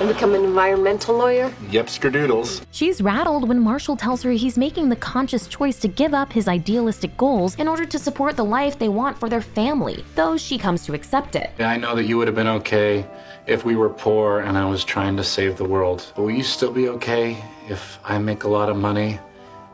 And 0.00 0.08
become 0.08 0.34
an 0.34 0.44
environmental 0.44 1.16
lawyer? 1.16 1.52
Yep, 1.70 1.86
skerdoodles. 1.86 2.64
She's 2.70 3.00
rattled 3.00 3.48
when 3.48 3.60
Marshall 3.60 3.96
tells 3.96 4.22
her 4.22 4.30
he's 4.30 4.56
making 4.58 4.88
the 4.88 4.96
conscious 4.96 5.46
choice 5.46 5.78
to 5.80 5.88
give 5.88 6.14
up 6.14 6.32
his 6.32 6.48
idealistic 6.48 7.16
goals 7.16 7.56
in 7.56 7.68
order 7.68 7.84
to 7.84 7.98
support 7.98 8.36
the 8.36 8.44
life 8.44 8.78
they 8.78 8.88
want 8.88 9.18
for 9.18 9.28
their 9.28 9.40
family, 9.40 10.04
though 10.14 10.36
she 10.36 10.58
comes 10.58 10.84
to 10.86 10.94
accept 10.94 11.36
it. 11.36 11.50
I 11.58 11.76
know 11.76 11.94
that 11.94 12.04
you 12.04 12.18
would 12.18 12.28
have 12.28 12.36
been 12.36 12.46
okay 12.48 13.06
if 13.46 13.64
we 13.64 13.76
were 13.76 13.90
poor 13.90 14.40
and 14.40 14.56
I 14.56 14.64
was 14.66 14.84
trying 14.84 15.16
to 15.16 15.24
save 15.24 15.56
the 15.56 15.64
world. 15.64 16.12
But 16.14 16.22
will 16.22 16.30
you 16.30 16.42
still 16.42 16.72
be 16.72 16.88
okay 16.88 17.42
if 17.68 17.98
I 18.04 18.18
make 18.18 18.44
a 18.44 18.48
lot 18.48 18.68
of 18.68 18.76
money 18.76 19.18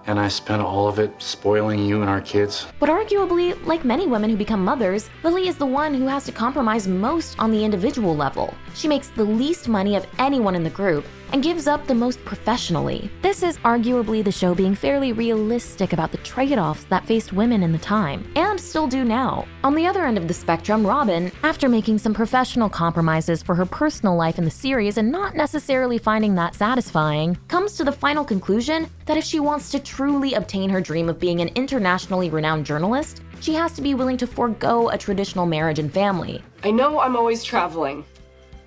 and 0.07 0.19
I 0.19 0.29
spend 0.29 0.63
all 0.63 0.89
of 0.89 0.99
it 0.99 1.13
spoiling 1.19 1.85
you 1.85 2.01
and 2.01 2.11
our 2.11 2.21
kids? 2.21 2.67
But 2.79 2.89
arguably, 2.89 3.57
like 3.67 3.85
many 3.85 4.07
women 4.07 4.31
who 4.31 4.37
become 4.37 4.65
mothers, 4.65 5.11
Lily 5.23 5.49
is 5.49 5.57
the 5.57 5.67
one 5.67 5.95
who 5.95 6.07
has 6.07 6.25
to 6.25 6.33
compromise 6.33 6.87
most 6.87 7.39
on 7.39 7.51
the 7.51 7.65
individual 7.65 8.17
level. 8.17 8.55
She 8.75 8.89
makes 8.89 9.09
the 9.09 9.25
least 9.25 9.69
money 9.69 9.97
of 9.97 10.07
anyone 10.19 10.55
in 10.55 10.65
the 10.65 10.71
group 10.71 11.05
and 11.33 11.42
gives 11.42 11.66
up 11.66 11.87
the 11.87 11.95
most 11.95 12.25
professionally. 12.25 13.11
This 13.23 13.42
is 13.42 13.59
arguably 13.59 14.23
the 14.23 14.33
show 14.33 14.54
being 14.54 14.75
fairly 14.75 15.12
realistic 15.12 15.92
about 15.92 16.12
the 16.12 16.18
trade 16.18 16.59
offs 16.59 16.85
that 16.85 17.06
faced 17.06 17.33
women 17.33 17.62
in 17.62 17.73
the 17.73 17.78
time, 17.78 18.30
and 18.37 18.61
still 18.61 18.87
do 18.87 19.04
now. 19.04 19.47
On 19.64 19.75
the 19.75 19.87
other 19.87 20.04
end 20.04 20.18
of 20.18 20.28
the 20.28 20.35
spectrum, 20.35 20.87
Robin, 20.87 21.33
after 21.42 21.68
making 21.68 21.99
some 21.99 22.14
professional 22.14 22.68
compromises 22.68 23.42
for 23.42 23.54
her 23.54 23.66
personal 23.66 24.16
life 24.16 24.38
in 24.38 24.45
the 24.45 24.50
series 24.50 24.99
and 24.99 25.11
not 25.11 25.35
necessarily 25.35 25.99
finding 25.99 26.35
that 26.35 26.54
satisfying, 26.54 27.37
comes 27.49 27.76
to 27.76 27.85
the 27.85 27.92
final 27.92 28.25
conclusion 28.25 28.88
that 29.06 29.16
if 29.16 29.25
she 29.25 29.40
wants 29.40 29.71
to 29.71 29.78
truly 29.78 30.35
obtain 30.35 30.71
her 30.71 30.80
dream 30.80 31.09
of 31.09 31.21
being 31.21 31.40
an 31.40 31.49
internationally 31.54 32.30
renowned 32.30 32.66
journalist, 32.66 33.23
she 33.40 33.54
has 33.54 33.73
to 33.73 33.83
be 33.83 33.95
willing 33.95 34.16
to 34.16 34.26
forego 34.26 34.88
a 34.88 34.99
traditional 34.99 35.47
marriage 35.47 35.78
and 35.78 35.92
family. 35.92 36.42
I 36.64 36.71
know 36.71 37.00
I'm 37.00 37.16
always 37.16 37.45
traveling. 37.45 38.04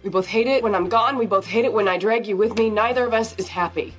We 0.04 0.10
both 0.10 0.28
hate 0.28 0.48
it 0.48 0.64
when 0.64 0.76
I'm 0.76 0.88
gone, 0.88 1.18
we 1.18 1.26
both 1.26 1.46
hate 1.46 1.66
it 1.66 1.74
when 1.74 1.90
I 1.90 1.98
drag 1.98 2.26
you 2.26 2.38
with 2.38 2.58
me. 2.58 2.70
Neither 2.70 3.06
of 3.06 3.14
us 3.14 3.36
is 3.38 3.50
happy. 3.50 3.94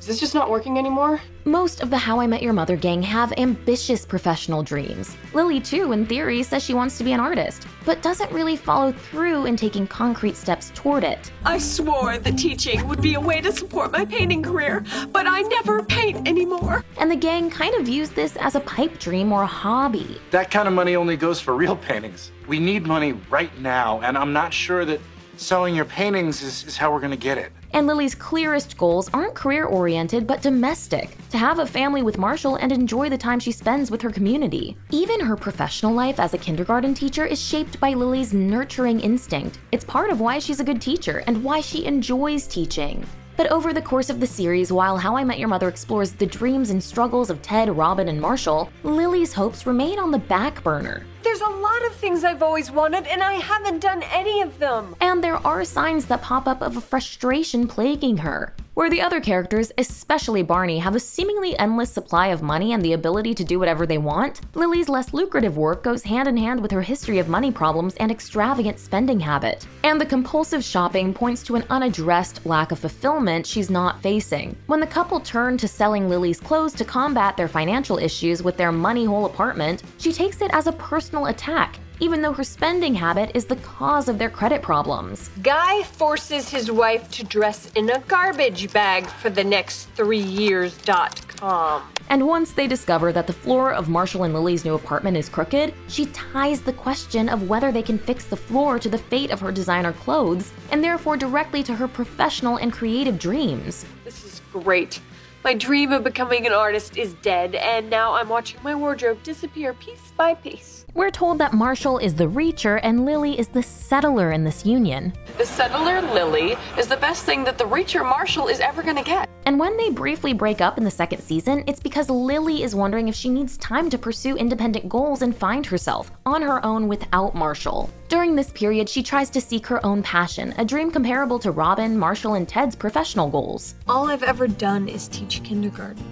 Is 0.00 0.06
this 0.06 0.18
just 0.18 0.34
not 0.34 0.48
working 0.48 0.78
anymore? 0.78 1.20
Most 1.44 1.82
of 1.82 1.90
the 1.90 1.98
How 1.98 2.20
I 2.20 2.26
Met 2.26 2.40
Your 2.40 2.54
Mother 2.54 2.74
gang 2.74 3.02
have 3.02 3.34
ambitious 3.36 4.06
professional 4.06 4.62
dreams. 4.62 5.14
Lily, 5.34 5.60
too, 5.60 5.92
in 5.92 6.06
theory, 6.06 6.42
says 6.42 6.62
she 6.62 6.72
wants 6.72 6.96
to 6.96 7.04
be 7.04 7.12
an 7.12 7.20
artist, 7.20 7.66
but 7.84 8.00
doesn't 8.00 8.32
really 8.32 8.56
follow 8.56 8.92
through 8.92 9.44
in 9.44 9.56
taking 9.56 9.86
concrete 9.86 10.38
steps 10.38 10.72
toward 10.74 11.04
it. 11.04 11.30
I 11.44 11.58
swore 11.58 12.16
that 12.16 12.38
teaching 12.38 12.88
would 12.88 13.02
be 13.02 13.12
a 13.12 13.20
way 13.20 13.42
to 13.42 13.52
support 13.52 13.92
my 13.92 14.06
painting 14.06 14.42
career, 14.42 14.82
but 15.12 15.26
I 15.26 15.42
never 15.42 15.82
paint 15.82 16.26
anymore. 16.26 16.82
And 16.96 17.10
the 17.10 17.16
gang 17.16 17.50
kind 17.50 17.74
of 17.74 17.84
views 17.84 18.08
this 18.08 18.36
as 18.36 18.54
a 18.54 18.60
pipe 18.60 18.98
dream 18.98 19.32
or 19.32 19.42
a 19.42 19.46
hobby. 19.46 20.18
That 20.30 20.50
kind 20.50 20.66
of 20.66 20.72
money 20.72 20.96
only 20.96 21.18
goes 21.18 21.40
for 21.40 21.54
real 21.54 21.76
paintings. 21.76 22.32
We 22.48 22.58
need 22.58 22.86
money 22.86 23.12
right 23.28 23.56
now, 23.60 24.00
and 24.00 24.16
I'm 24.16 24.32
not 24.32 24.54
sure 24.54 24.86
that 24.86 24.98
selling 25.36 25.74
your 25.74 25.84
paintings 25.84 26.42
is, 26.42 26.64
is 26.64 26.78
how 26.78 26.90
we're 26.90 27.00
gonna 27.00 27.18
get 27.18 27.36
it. 27.36 27.52
And 27.72 27.86
Lily's 27.86 28.14
clearest 28.14 28.76
goals 28.76 29.08
aren't 29.12 29.34
career 29.34 29.64
oriented, 29.64 30.26
but 30.26 30.42
domestic 30.42 31.16
to 31.30 31.38
have 31.38 31.60
a 31.60 31.66
family 31.66 32.02
with 32.02 32.18
Marshall 32.18 32.56
and 32.56 32.72
enjoy 32.72 33.08
the 33.08 33.18
time 33.18 33.38
she 33.38 33.52
spends 33.52 33.90
with 33.90 34.02
her 34.02 34.10
community. 34.10 34.76
Even 34.90 35.20
her 35.20 35.36
professional 35.36 35.92
life 35.92 36.18
as 36.18 36.34
a 36.34 36.38
kindergarten 36.38 36.94
teacher 36.94 37.24
is 37.24 37.40
shaped 37.40 37.78
by 37.78 37.92
Lily's 37.92 38.32
nurturing 38.32 39.00
instinct. 39.00 39.58
It's 39.72 39.84
part 39.84 40.10
of 40.10 40.20
why 40.20 40.38
she's 40.38 40.60
a 40.60 40.64
good 40.64 40.82
teacher 40.82 41.22
and 41.26 41.44
why 41.44 41.60
she 41.60 41.84
enjoys 41.84 42.46
teaching. 42.46 43.06
But 43.40 43.52
over 43.52 43.72
the 43.72 43.80
course 43.80 44.10
of 44.10 44.20
the 44.20 44.26
series, 44.26 44.70
while 44.70 44.98
How 44.98 45.16
I 45.16 45.24
Met 45.24 45.38
Your 45.38 45.48
Mother 45.48 45.66
explores 45.66 46.12
the 46.12 46.26
dreams 46.26 46.68
and 46.68 46.84
struggles 46.84 47.30
of 47.30 47.40
Ted, 47.40 47.74
Robin, 47.74 48.08
and 48.08 48.20
Marshall, 48.20 48.70
Lily's 48.82 49.32
hopes 49.32 49.64
remain 49.64 49.98
on 49.98 50.10
the 50.10 50.18
back 50.18 50.62
burner. 50.62 51.06
There's 51.22 51.40
a 51.40 51.48
lot 51.48 51.86
of 51.86 51.94
things 51.94 52.22
I've 52.22 52.42
always 52.42 52.70
wanted, 52.70 53.06
and 53.06 53.22
I 53.22 53.36
haven't 53.36 53.78
done 53.78 54.02
any 54.12 54.42
of 54.42 54.58
them. 54.58 54.94
And 55.00 55.24
there 55.24 55.38
are 55.46 55.64
signs 55.64 56.04
that 56.08 56.20
pop 56.20 56.46
up 56.46 56.60
of 56.60 56.76
a 56.76 56.82
frustration 56.82 57.66
plaguing 57.66 58.18
her. 58.18 58.52
Where 58.80 58.88
the 58.88 59.02
other 59.02 59.20
characters, 59.20 59.70
especially 59.76 60.42
Barney, 60.42 60.78
have 60.78 60.96
a 60.96 61.00
seemingly 61.00 61.54
endless 61.58 61.90
supply 61.90 62.28
of 62.28 62.40
money 62.40 62.72
and 62.72 62.82
the 62.82 62.94
ability 62.94 63.34
to 63.34 63.44
do 63.44 63.58
whatever 63.58 63.84
they 63.84 63.98
want, 63.98 64.40
Lily's 64.56 64.88
less 64.88 65.12
lucrative 65.12 65.58
work 65.58 65.82
goes 65.82 66.02
hand 66.02 66.26
in 66.26 66.38
hand 66.38 66.62
with 66.62 66.70
her 66.70 66.80
history 66.80 67.18
of 67.18 67.28
money 67.28 67.52
problems 67.52 67.94
and 67.96 68.10
extravagant 68.10 68.78
spending 68.78 69.20
habit. 69.20 69.66
And 69.84 70.00
the 70.00 70.06
compulsive 70.06 70.64
shopping 70.64 71.12
points 71.12 71.42
to 71.42 71.56
an 71.56 71.64
unaddressed 71.68 72.46
lack 72.46 72.72
of 72.72 72.78
fulfillment 72.78 73.44
she's 73.44 73.68
not 73.68 74.00
facing. 74.00 74.56
When 74.64 74.80
the 74.80 74.86
couple 74.86 75.20
turn 75.20 75.58
to 75.58 75.68
selling 75.68 76.08
Lily's 76.08 76.40
clothes 76.40 76.72
to 76.76 76.84
combat 76.86 77.36
their 77.36 77.48
financial 77.48 77.98
issues 77.98 78.42
with 78.42 78.56
their 78.56 78.72
money 78.72 79.04
hole 79.04 79.26
apartment, 79.26 79.82
she 79.98 80.10
takes 80.10 80.40
it 80.40 80.50
as 80.54 80.68
a 80.68 80.72
personal 80.72 81.26
attack 81.26 81.78
even 82.00 82.22
though 82.22 82.32
her 82.32 82.44
spending 82.44 82.94
habit 82.94 83.30
is 83.34 83.44
the 83.44 83.56
cause 83.56 84.08
of 84.08 84.18
their 84.18 84.30
credit 84.30 84.62
problems. 84.62 85.30
Guy 85.42 85.82
forces 85.84 86.48
his 86.48 86.70
wife 86.70 87.10
to 87.12 87.24
dress 87.24 87.70
in 87.76 87.88
a 87.90 88.00
garbage 88.00 88.72
bag 88.72 89.06
for 89.06 89.30
the 89.30 89.44
next 89.44 89.84
three 89.90 90.18
years.com. 90.18 91.82
And 92.10 92.26
once 92.26 92.50
they 92.50 92.66
discover 92.66 93.12
that 93.12 93.28
the 93.28 93.32
floor 93.32 93.72
of 93.72 93.88
Marshall 93.88 94.24
and 94.24 94.34
Lily's 94.34 94.64
new 94.64 94.74
apartment 94.74 95.16
is 95.16 95.28
crooked, 95.28 95.72
she 95.86 96.06
ties 96.06 96.60
the 96.60 96.72
question 96.72 97.28
of 97.28 97.48
whether 97.48 97.70
they 97.70 97.82
can 97.84 97.98
fix 97.98 98.26
the 98.26 98.36
floor 98.36 98.80
to 98.80 98.88
the 98.88 98.98
fate 98.98 99.30
of 99.30 99.38
her 99.38 99.52
designer 99.52 99.92
clothes, 99.92 100.50
and 100.72 100.82
therefore 100.82 101.16
directly 101.16 101.62
to 101.62 101.74
her 101.74 101.86
professional 101.86 102.56
and 102.56 102.72
creative 102.72 103.16
dreams. 103.16 103.86
This 104.04 104.24
is 104.24 104.42
great. 104.52 105.00
My 105.44 105.54
dream 105.54 105.92
of 105.92 106.02
becoming 106.02 106.46
an 106.46 106.52
artist 106.52 106.98
is 106.98 107.14
dead, 107.14 107.54
and 107.54 107.88
now 107.88 108.12
I'm 108.14 108.28
watching 108.28 108.60
my 108.64 108.74
wardrobe 108.74 109.22
disappear 109.22 109.72
piece 109.74 110.12
by 110.16 110.34
piece. 110.34 110.79
We're 110.94 111.10
told 111.10 111.38
that 111.38 111.52
Marshall 111.52 111.98
is 111.98 112.14
the 112.14 112.26
reacher 112.26 112.80
and 112.82 113.04
Lily 113.04 113.38
is 113.38 113.46
the 113.46 113.62
settler 113.62 114.32
in 114.32 114.42
this 114.42 114.66
union. 114.66 115.12
The 115.38 115.46
settler, 115.46 116.02
Lily, 116.02 116.56
is 116.76 116.88
the 116.88 116.96
best 116.96 117.24
thing 117.24 117.44
that 117.44 117.58
the 117.58 117.64
reacher 117.64 118.02
Marshall 118.02 118.48
is 118.48 118.58
ever 118.58 118.82
gonna 118.82 119.04
get. 119.04 119.28
And 119.46 119.58
when 119.58 119.76
they 119.76 119.90
briefly 119.90 120.32
break 120.32 120.60
up 120.60 120.78
in 120.78 120.84
the 120.84 120.90
second 120.90 121.22
season, 121.22 121.62
it's 121.68 121.78
because 121.80 122.10
Lily 122.10 122.64
is 122.64 122.74
wondering 122.74 123.08
if 123.08 123.14
she 123.14 123.28
needs 123.28 123.56
time 123.58 123.88
to 123.90 123.98
pursue 123.98 124.36
independent 124.36 124.88
goals 124.88 125.22
and 125.22 125.36
find 125.36 125.64
herself 125.64 126.10
on 126.26 126.42
her 126.42 126.64
own 126.66 126.88
without 126.88 127.36
Marshall. 127.36 127.88
During 128.08 128.34
this 128.34 128.50
period, 128.50 128.88
she 128.88 129.02
tries 129.02 129.30
to 129.30 129.40
seek 129.40 129.66
her 129.68 129.84
own 129.86 130.02
passion, 130.02 130.54
a 130.58 130.64
dream 130.64 130.90
comparable 130.90 131.38
to 131.38 131.52
Robin, 131.52 131.96
Marshall, 131.96 132.34
and 132.34 132.48
Ted's 132.48 132.74
professional 132.74 133.28
goals. 133.28 133.76
All 133.88 134.08
I've 134.10 134.24
ever 134.24 134.48
done 134.48 134.88
is 134.88 135.06
teach 135.06 135.42
kindergarten. 135.44 136.04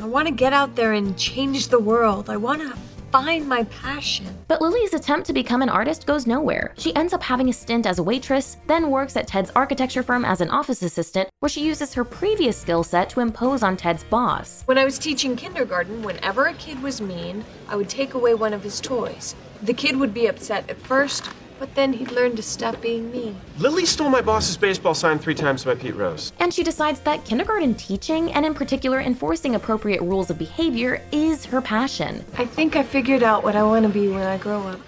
I 0.00 0.06
want 0.06 0.28
to 0.28 0.34
get 0.34 0.52
out 0.52 0.74
there 0.74 0.94
and 0.94 1.16
change 1.16 1.68
the 1.68 1.78
world. 1.78 2.30
I 2.30 2.36
want 2.36 2.62
to 2.62 2.76
find 3.14 3.48
my 3.48 3.62
passion. 3.64 4.26
But 4.48 4.60
Lily's 4.60 4.92
attempt 4.92 5.28
to 5.28 5.32
become 5.32 5.62
an 5.62 5.68
artist 5.68 6.04
goes 6.04 6.26
nowhere. 6.26 6.74
She 6.76 6.92
ends 6.96 7.12
up 7.12 7.22
having 7.22 7.48
a 7.48 7.52
stint 7.52 7.86
as 7.86 8.00
a 8.00 8.02
waitress, 8.02 8.56
then 8.66 8.90
works 8.90 9.16
at 9.16 9.28
Ted's 9.28 9.52
architecture 9.54 10.02
firm 10.02 10.24
as 10.24 10.40
an 10.40 10.50
office 10.50 10.82
assistant, 10.82 11.28
where 11.38 11.48
she 11.48 11.64
uses 11.64 11.94
her 11.94 12.02
previous 12.02 12.60
skill 12.60 12.82
set 12.82 13.08
to 13.10 13.20
impose 13.20 13.62
on 13.62 13.76
Ted's 13.76 14.02
boss. 14.02 14.64
When 14.64 14.78
I 14.78 14.84
was 14.84 14.98
teaching 14.98 15.36
kindergarten, 15.36 16.02
whenever 16.02 16.46
a 16.46 16.54
kid 16.54 16.82
was 16.82 17.00
mean, 17.00 17.44
I 17.68 17.76
would 17.76 17.88
take 17.88 18.14
away 18.14 18.34
one 18.34 18.52
of 18.52 18.64
his 18.64 18.80
toys. 18.80 19.36
The 19.62 19.74
kid 19.74 19.94
would 19.94 20.12
be 20.12 20.26
upset 20.26 20.68
at 20.68 20.80
first, 20.80 21.30
but 21.58 21.74
then 21.74 21.92
he'd 21.92 22.10
learn 22.10 22.36
to 22.36 22.42
stop 22.42 22.80
being 22.80 23.10
mean. 23.10 23.40
Lily 23.58 23.86
stole 23.86 24.10
my 24.10 24.20
boss's 24.20 24.56
baseball 24.56 24.94
sign 24.94 25.18
three 25.18 25.34
times 25.34 25.64
by 25.64 25.74
Pete 25.74 25.94
Rose. 25.94 26.32
And 26.40 26.52
she 26.52 26.62
decides 26.62 27.00
that 27.00 27.24
kindergarten 27.24 27.74
teaching, 27.74 28.32
and 28.32 28.44
in 28.44 28.54
particular 28.54 29.00
enforcing 29.00 29.54
appropriate 29.54 30.02
rules 30.02 30.30
of 30.30 30.38
behavior, 30.38 31.00
is 31.12 31.44
her 31.46 31.60
passion. 31.60 32.24
I 32.36 32.44
think 32.44 32.76
I 32.76 32.82
figured 32.82 33.22
out 33.22 33.44
what 33.44 33.56
I 33.56 33.62
want 33.62 33.84
to 33.84 33.88
be 33.88 34.08
when 34.08 34.26
I 34.26 34.38
grow 34.38 34.60
up. 34.62 34.80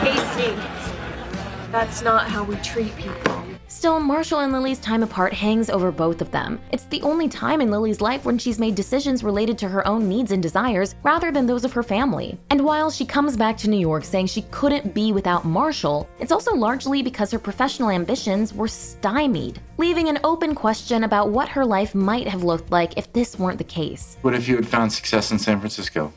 Hasty. 0.00 0.54
That's 1.70 2.02
not 2.02 2.28
how 2.28 2.42
we 2.42 2.56
treat 2.56 2.94
people. 2.96 3.39
Still, 3.72 4.00
Marshall 4.00 4.40
and 4.40 4.52
Lily's 4.52 4.80
time 4.80 5.04
apart 5.04 5.32
hangs 5.32 5.70
over 5.70 5.92
both 5.92 6.20
of 6.20 6.32
them. 6.32 6.60
It's 6.72 6.86
the 6.86 7.00
only 7.02 7.28
time 7.28 7.60
in 7.60 7.70
Lily's 7.70 8.00
life 8.00 8.24
when 8.24 8.36
she's 8.36 8.58
made 8.58 8.74
decisions 8.74 9.22
related 9.22 9.56
to 9.58 9.68
her 9.68 9.86
own 9.86 10.08
needs 10.08 10.32
and 10.32 10.42
desires 10.42 10.96
rather 11.04 11.30
than 11.30 11.46
those 11.46 11.64
of 11.64 11.72
her 11.72 11.84
family. 11.84 12.36
And 12.50 12.64
while 12.64 12.90
she 12.90 13.04
comes 13.06 13.36
back 13.36 13.56
to 13.58 13.70
New 13.70 13.78
York 13.78 14.02
saying 14.02 14.26
she 14.26 14.42
couldn't 14.50 14.92
be 14.92 15.12
without 15.12 15.44
Marshall, 15.44 16.08
it's 16.18 16.32
also 16.32 16.52
largely 16.52 17.00
because 17.00 17.30
her 17.30 17.38
professional 17.38 17.90
ambitions 17.90 18.52
were 18.52 18.66
stymied, 18.66 19.60
leaving 19.78 20.08
an 20.08 20.18
open 20.24 20.56
question 20.56 21.04
about 21.04 21.30
what 21.30 21.48
her 21.48 21.64
life 21.64 21.94
might 21.94 22.26
have 22.26 22.42
looked 22.42 22.72
like 22.72 22.98
if 22.98 23.12
this 23.12 23.38
weren't 23.38 23.58
the 23.58 23.64
case. 23.64 24.18
What 24.22 24.34
if 24.34 24.48
you 24.48 24.56
had 24.56 24.66
found 24.66 24.92
success 24.92 25.30
in 25.30 25.38
San 25.38 25.60
Francisco? 25.60 26.12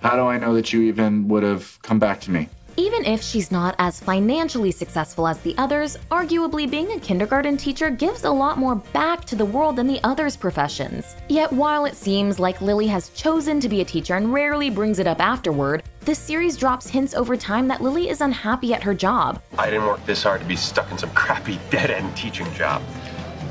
How 0.00 0.14
do 0.14 0.22
I 0.22 0.38
know 0.38 0.54
that 0.54 0.72
you 0.72 0.82
even 0.82 1.26
would 1.26 1.42
have 1.42 1.82
come 1.82 1.98
back 1.98 2.20
to 2.22 2.30
me? 2.30 2.48
Even 2.78 3.04
if 3.04 3.20
she's 3.20 3.50
not 3.50 3.74
as 3.80 3.98
financially 3.98 4.70
successful 4.70 5.26
as 5.26 5.40
the 5.40 5.52
others, 5.58 5.96
arguably 6.12 6.70
being 6.70 6.92
a 6.92 7.00
kindergarten 7.00 7.56
teacher 7.56 7.90
gives 7.90 8.22
a 8.22 8.30
lot 8.30 8.56
more 8.56 8.76
back 8.76 9.24
to 9.24 9.34
the 9.34 9.44
world 9.44 9.74
than 9.74 9.88
the 9.88 9.98
others' 10.04 10.36
professions. 10.36 11.16
Yet 11.28 11.52
while 11.52 11.86
it 11.86 11.96
seems 11.96 12.38
like 12.38 12.60
Lily 12.60 12.86
has 12.86 13.08
chosen 13.08 13.58
to 13.58 13.68
be 13.68 13.80
a 13.80 13.84
teacher 13.84 14.14
and 14.14 14.32
rarely 14.32 14.70
brings 14.70 15.00
it 15.00 15.08
up 15.08 15.20
afterward, 15.20 15.82
the 16.02 16.14
series 16.14 16.56
drops 16.56 16.88
hints 16.88 17.14
over 17.14 17.36
time 17.36 17.66
that 17.66 17.82
Lily 17.82 18.10
is 18.10 18.20
unhappy 18.20 18.72
at 18.72 18.84
her 18.84 18.94
job. 18.94 19.42
I 19.58 19.70
didn't 19.70 19.86
work 19.86 20.06
this 20.06 20.22
hard 20.22 20.40
to 20.40 20.46
be 20.46 20.54
stuck 20.54 20.88
in 20.92 20.98
some 20.98 21.10
crappy 21.10 21.58
dead 21.70 21.90
end 21.90 22.16
teaching 22.16 22.46
job. 22.54 22.80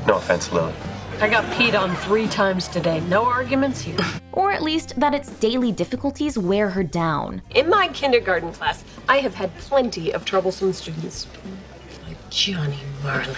No 0.06 0.16
offense, 0.16 0.50
Lily. 0.52 0.72
I 1.20 1.28
got 1.28 1.44
peed 1.54 1.76
on 1.76 1.96
three 1.96 2.28
times 2.28 2.68
today. 2.68 3.00
No 3.00 3.24
arguments 3.24 3.80
here. 3.80 3.98
Or 4.30 4.52
at 4.52 4.62
least 4.62 4.94
that 5.00 5.14
its 5.14 5.30
daily 5.40 5.72
difficulties 5.72 6.38
wear 6.38 6.70
her 6.70 6.84
down. 6.84 7.42
In 7.50 7.68
my 7.68 7.88
kindergarten 7.88 8.52
class, 8.52 8.84
I 9.08 9.18
have 9.18 9.34
had 9.34 9.52
plenty 9.58 10.12
of 10.14 10.24
troublesome 10.24 10.72
students. 10.72 11.26
Like 12.06 12.16
Johnny 12.30 12.78
Marley. 13.02 13.34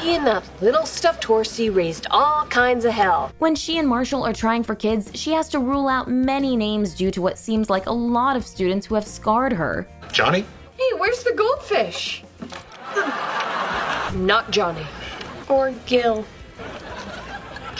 He 0.00 0.16
and 0.16 0.26
that 0.26 0.42
little 0.60 0.84
stuffed 0.86 1.22
horsey 1.22 1.70
raised 1.70 2.08
all 2.10 2.46
kinds 2.46 2.84
of 2.84 2.90
hell. 2.90 3.30
When 3.38 3.54
she 3.54 3.78
and 3.78 3.86
Marshall 3.86 4.26
are 4.26 4.32
trying 4.32 4.64
for 4.64 4.74
kids, 4.74 5.12
she 5.14 5.30
has 5.34 5.48
to 5.50 5.60
rule 5.60 5.86
out 5.86 6.10
many 6.10 6.56
names 6.56 6.96
due 6.96 7.12
to 7.12 7.22
what 7.22 7.38
seems 7.38 7.70
like 7.70 7.86
a 7.86 7.92
lot 7.92 8.34
of 8.34 8.44
students 8.44 8.86
who 8.86 8.96
have 8.96 9.06
scarred 9.06 9.52
her. 9.52 9.86
Johnny? 10.10 10.44
Hey, 10.76 10.98
where's 10.98 11.22
the 11.22 11.34
goldfish? 11.34 12.24
Not 14.16 14.50
Johnny. 14.50 14.86
Or 15.48 15.72
Gil. 15.86 16.24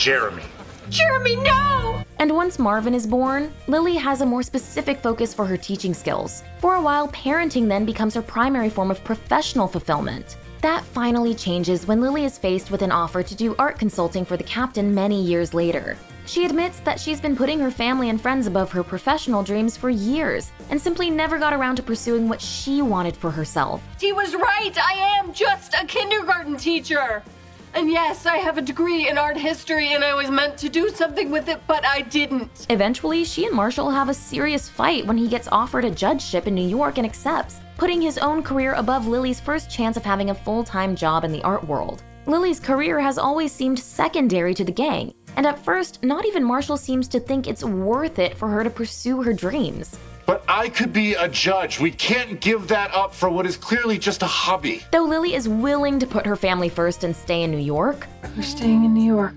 Jeremy. 0.00 0.44
Jeremy, 0.88 1.36
no! 1.36 2.02
And 2.20 2.34
once 2.34 2.58
Marvin 2.58 2.94
is 2.94 3.06
born, 3.06 3.52
Lily 3.66 3.96
has 3.96 4.22
a 4.22 4.26
more 4.26 4.42
specific 4.42 5.02
focus 5.02 5.34
for 5.34 5.44
her 5.44 5.58
teaching 5.58 5.92
skills. 5.92 6.42
For 6.58 6.76
a 6.76 6.80
while, 6.80 7.08
parenting 7.08 7.68
then 7.68 7.84
becomes 7.84 8.14
her 8.14 8.22
primary 8.22 8.70
form 8.70 8.90
of 8.90 9.04
professional 9.04 9.68
fulfillment. 9.68 10.38
That 10.62 10.84
finally 10.84 11.34
changes 11.34 11.86
when 11.86 12.00
Lily 12.00 12.24
is 12.24 12.38
faced 12.38 12.70
with 12.70 12.80
an 12.80 12.90
offer 12.90 13.22
to 13.22 13.34
do 13.34 13.54
art 13.58 13.78
consulting 13.78 14.24
for 14.24 14.38
the 14.38 14.44
captain 14.44 14.94
many 14.94 15.22
years 15.22 15.52
later. 15.52 15.98
She 16.24 16.46
admits 16.46 16.80
that 16.80 16.98
she's 16.98 17.20
been 17.20 17.36
putting 17.36 17.60
her 17.60 17.70
family 17.70 18.08
and 18.08 18.18
friends 18.18 18.46
above 18.46 18.72
her 18.72 18.82
professional 18.82 19.42
dreams 19.42 19.76
for 19.76 19.90
years 19.90 20.50
and 20.70 20.80
simply 20.80 21.10
never 21.10 21.38
got 21.38 21.52
around 21.52 21.76
to 21.76 21.82
pursuing 21.82 22.26
what 22.26 22.40
she 22.40 22.80
wanted 22.80 23.18
for 23.18 23.30
herself. 23.30 23.82
He 24.00 24.14
was 24.14 24.34
right. 24.34 24.72
I 24.78 25.18
am 25.18 25.34
just 25.34 25.74
a 25.74 25.84
kindergarten 25.84 26.56
teacher. 26.56 27.22
And 27.74 27.88
yes, 27.88 28.26
I 28.26 28.36
have 28.38 28.58
a 28.58 28.62
degree 28.62 29.08
in 29.08 29.16
art 29.16 29.36
history 29.36 29.94
and 29.94 30.04
I 30.04 30.14
was 30.14 30.30
meant 30.30 30.58
to 30.58 30.68
do 30.68 30.88
something 30.88 31.30
with 31.30 31.48
it, 31.48 31.60
but 31.66 31.84
I 31.84 32.02
didn't. 32.02 32.66
Eventually, 32.68 33.24
she 33.24 33.46
and 33.46 33.54
Marshall 33.54 33.90
have 33.90 34.08
a 34.08 34.14
serious 34.14 34.68
fight 34.68 35.06
when 35.06 35.16
he 35.16 35.28
gets 35.28 35.48
offered 35.52 35.84
a 35.84 35.90
judgeship 35.90 36.46
in 36.46 36.54
New 36.54 36.68
York 36.68 36.98
and 36.98 37.06
accepts, 37.06 37.60
putting 37.78 38.02
his 38.02 38.18
own 38.18 38.42
career 38.42 38.74
above 38.74 39.06
Lily's 39.06 39.40
first 39.40 39.70
chance 39.70 39.96
of 39.96 40.04
having 40.04 40.30
a 40.30 40.34
full 40.34 40.64
time 40.64 40.96
job 40.96 41.24
in 41.24 41.32
the 41.32 41.42
art 41.42 41.66
world. 41.66 42.02
Lily's 42.26 42.60
career 42.60 43.00
has 43.00 43.18
always 43.18 43.52
seemed 43.52 43.78
secondary 43.78 44.54
to 44.54 44.64
the 44.64 44.72
gang, 44.72 45.14
And 45.36 45.46
at 45.46 45.64
first, 45.64 46.02
not 46.02 46.26
even 46.26 46.44
Marshall 46.44 46.76
seems 46.76 47.08
to 47.08 47.20
think 47.20 47.46
it's 47.46 47.64
worth 47.64 48.18
it 48.18 48.36
for 48.36 48.48
her 48.48 48.64
to 48.64 48.70
pursue 48.70 49.22
her 49.22 49.32
dreams. 49.32 49.96
But 50.30 50.44
I 50.46 50.68
could 50.68 50.92
be 50.92 51.14
a 51.14 51.26
judge. 51.26 51.80
We 51.80 51.90
can't 51.90 52.40
give 52.40 52.68
that 52.68 52.94
up 52.94 53.12
for 53.12 53.28
what 53.28 53.46
is 53.46 53.56
clearly 53.56 53.98
just 53.98 54.22
a 54.22 54.26
hobby. 54.26 54.80
Though 54.92 55.02
Lily 55.02 55.34
is 55.34 55.48
willing 55.48 55.98
to 55.98 56.06
put 56.06 56.24
her 56.24 56.36
family 56.36 56.68
first 56.68 57.02
and 57.02 57.16
stay 57.16 57.42
in 57.42 57.50
New 57.50 57.58
York, 57.58 58.06
We're 58.36 58.44
staying 58.44 58.84
in 58.84 58.94
New 58.94 59.12
York. 59.12 59.34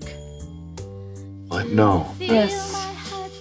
What? 1.48 1.70
No. 1.70 2.14
Yes. 2.20 2.86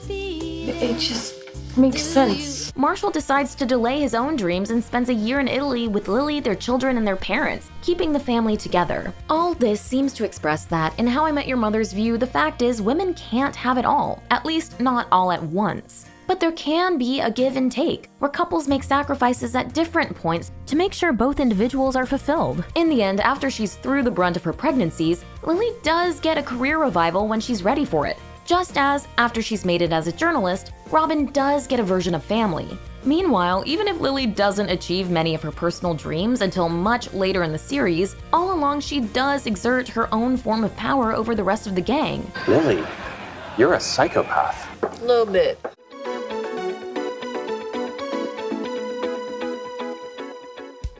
It 0.10 0.98
just 0.98 1.78
makes 1.78 2.02
sense. 2.02 2.76
Marshall 2.76 3.12
decides 3.12 3.54
to 3.54 3.68
delay 3.68 4.00
his 4.00 4.16
own 4.16 4.36
dreams 4.36 4.72
and 4.72 4.84
spends 4.84 5.10
a 5.10 5.14
year 5.14 5.40
in 5.40 5.48
Italy 5.48 5.88
with 5.88 6.08
Lily, 6.08 6.40
their 6.40 6.56
children, 6.56 6.98
and 6.98 7.06
their 7.06 7.16
parents, 7.16 7.70
keeping 7.84 8.12
the 8.12 8.20
family 8.20 8.58
together. 8.58 9.14
All 9.30 9.54
this 9.54 9.80
seems 9.80 10.14
to 10.14 10.26
express 10.26 10.66
that, 10.66 10.98
in 10.98 11.06
How 11.06 11.24
I 11.24 11.32
Met 11.32 11.48
Your 11.48 11.58
Mother's 11.58 11.94
view, 11.94 12.18
the 12.18 12.26
fact 12.26 12.64
is 12.64 12.82
women 12.82 13.14
can't 13.14 13.56
have 13.56 13.78
it 13.78 13.86
all, 13.86 14.24
at 14.32 14.44
least 14.44 14.80
not 14.80 15.08
all 15.12 15.32
at 15.32 15.44
once. 15.44 16.08
But 16.28 16.40
there 16.40 16.52
can 16.54 16.98
be 16.98 17.20
a 17.20 17.30
give 17.30 17.58
and 17.58 17.72
take, 17.72 18.10
where 18.20 18.32
couples 18.32 18.68
make 18.68 18.84
sacrifices 18.84 19.56
at 19.56 19.74
different 19.74 20.16
points 20.16 20.52
to 20.68 20.76
make 20.76 20.94
sure 20.94 21.12
both 21.12 21.40
individuals 21.40 21.96
are 21.96 22.06
fulfilled. 22.06 22.64
In 22.76 22.90
the 22.90 23.04
end, 23.04 23.20
after 23.20 23.50
she's 23.50 23.76
through 23.76 24.04
the 24.04 24.12
brunt 24.12 24.38
of 24.38 24.44
her 24.44 24.54
pregnancies, 24.54 25.26
Lily 25.44 25.72
does 25.84 26.20
get 26.20 26.38
a 26.38 26.44
career 26.44 26.78
revival 26.78 27.28
when 27.28 27.40
she's 27.40 27.64
ready 27.64 27.86
for 27.86 28.08
it. 28.08 28.18
Just 28.46 28.78
as, 28.78 29.08
after 29.18 29.42
she's 29.42 29.64
made 29.64 29.82
it 29.82 29.94
as 29.94 30.08
a 30.08 30.12
journalist, 30.12 30.74
Robin 30.92 31.28
does 31.28 31.66
get 31.66 31.80
a 31.80 31.84
version 31.84 32.14
of 32.14 32.24
family. 32.24 32.78
Meanwhile, 33.06 33.64
even 33.66 33.88
if 33.88 34.00
Lily 34.02 34.26
doesn't 34.26 34.70
achieve 34.70 35.10
many 35.10 35.34
of 35.34 35.42
her 35.42 35.52
personal 35.52 35.94
dreams 35.94 36.42
until 36.42 36.68
much 36.68 37.14
later 37.14 37.44
in 37.44 37.52
the 37.52 37.58
series, 37.58 38.16
all 38.34 38.54
along 38.54 38.82
she 38.82 39.00
does 39.00 39.46
exert 39.46 39.88
her 39.90 40.14
own 40.14 40.36
form 40.36 40.64
of 40.64 40.76
power 40.76 41.14
over 41.14 41.36
the 41.36 41.44
rest 41.44 41.68
of 41.68 41.76
the 41.76 41.82
gang. 41.82 42.30
Lily, 42.48 42.84
you're 43.58 43.74
a 43.74 43.80
psychopath. 43.80 44.70
A 44.84 45.06
little 45.06 45.26
bit. 45.26 45.60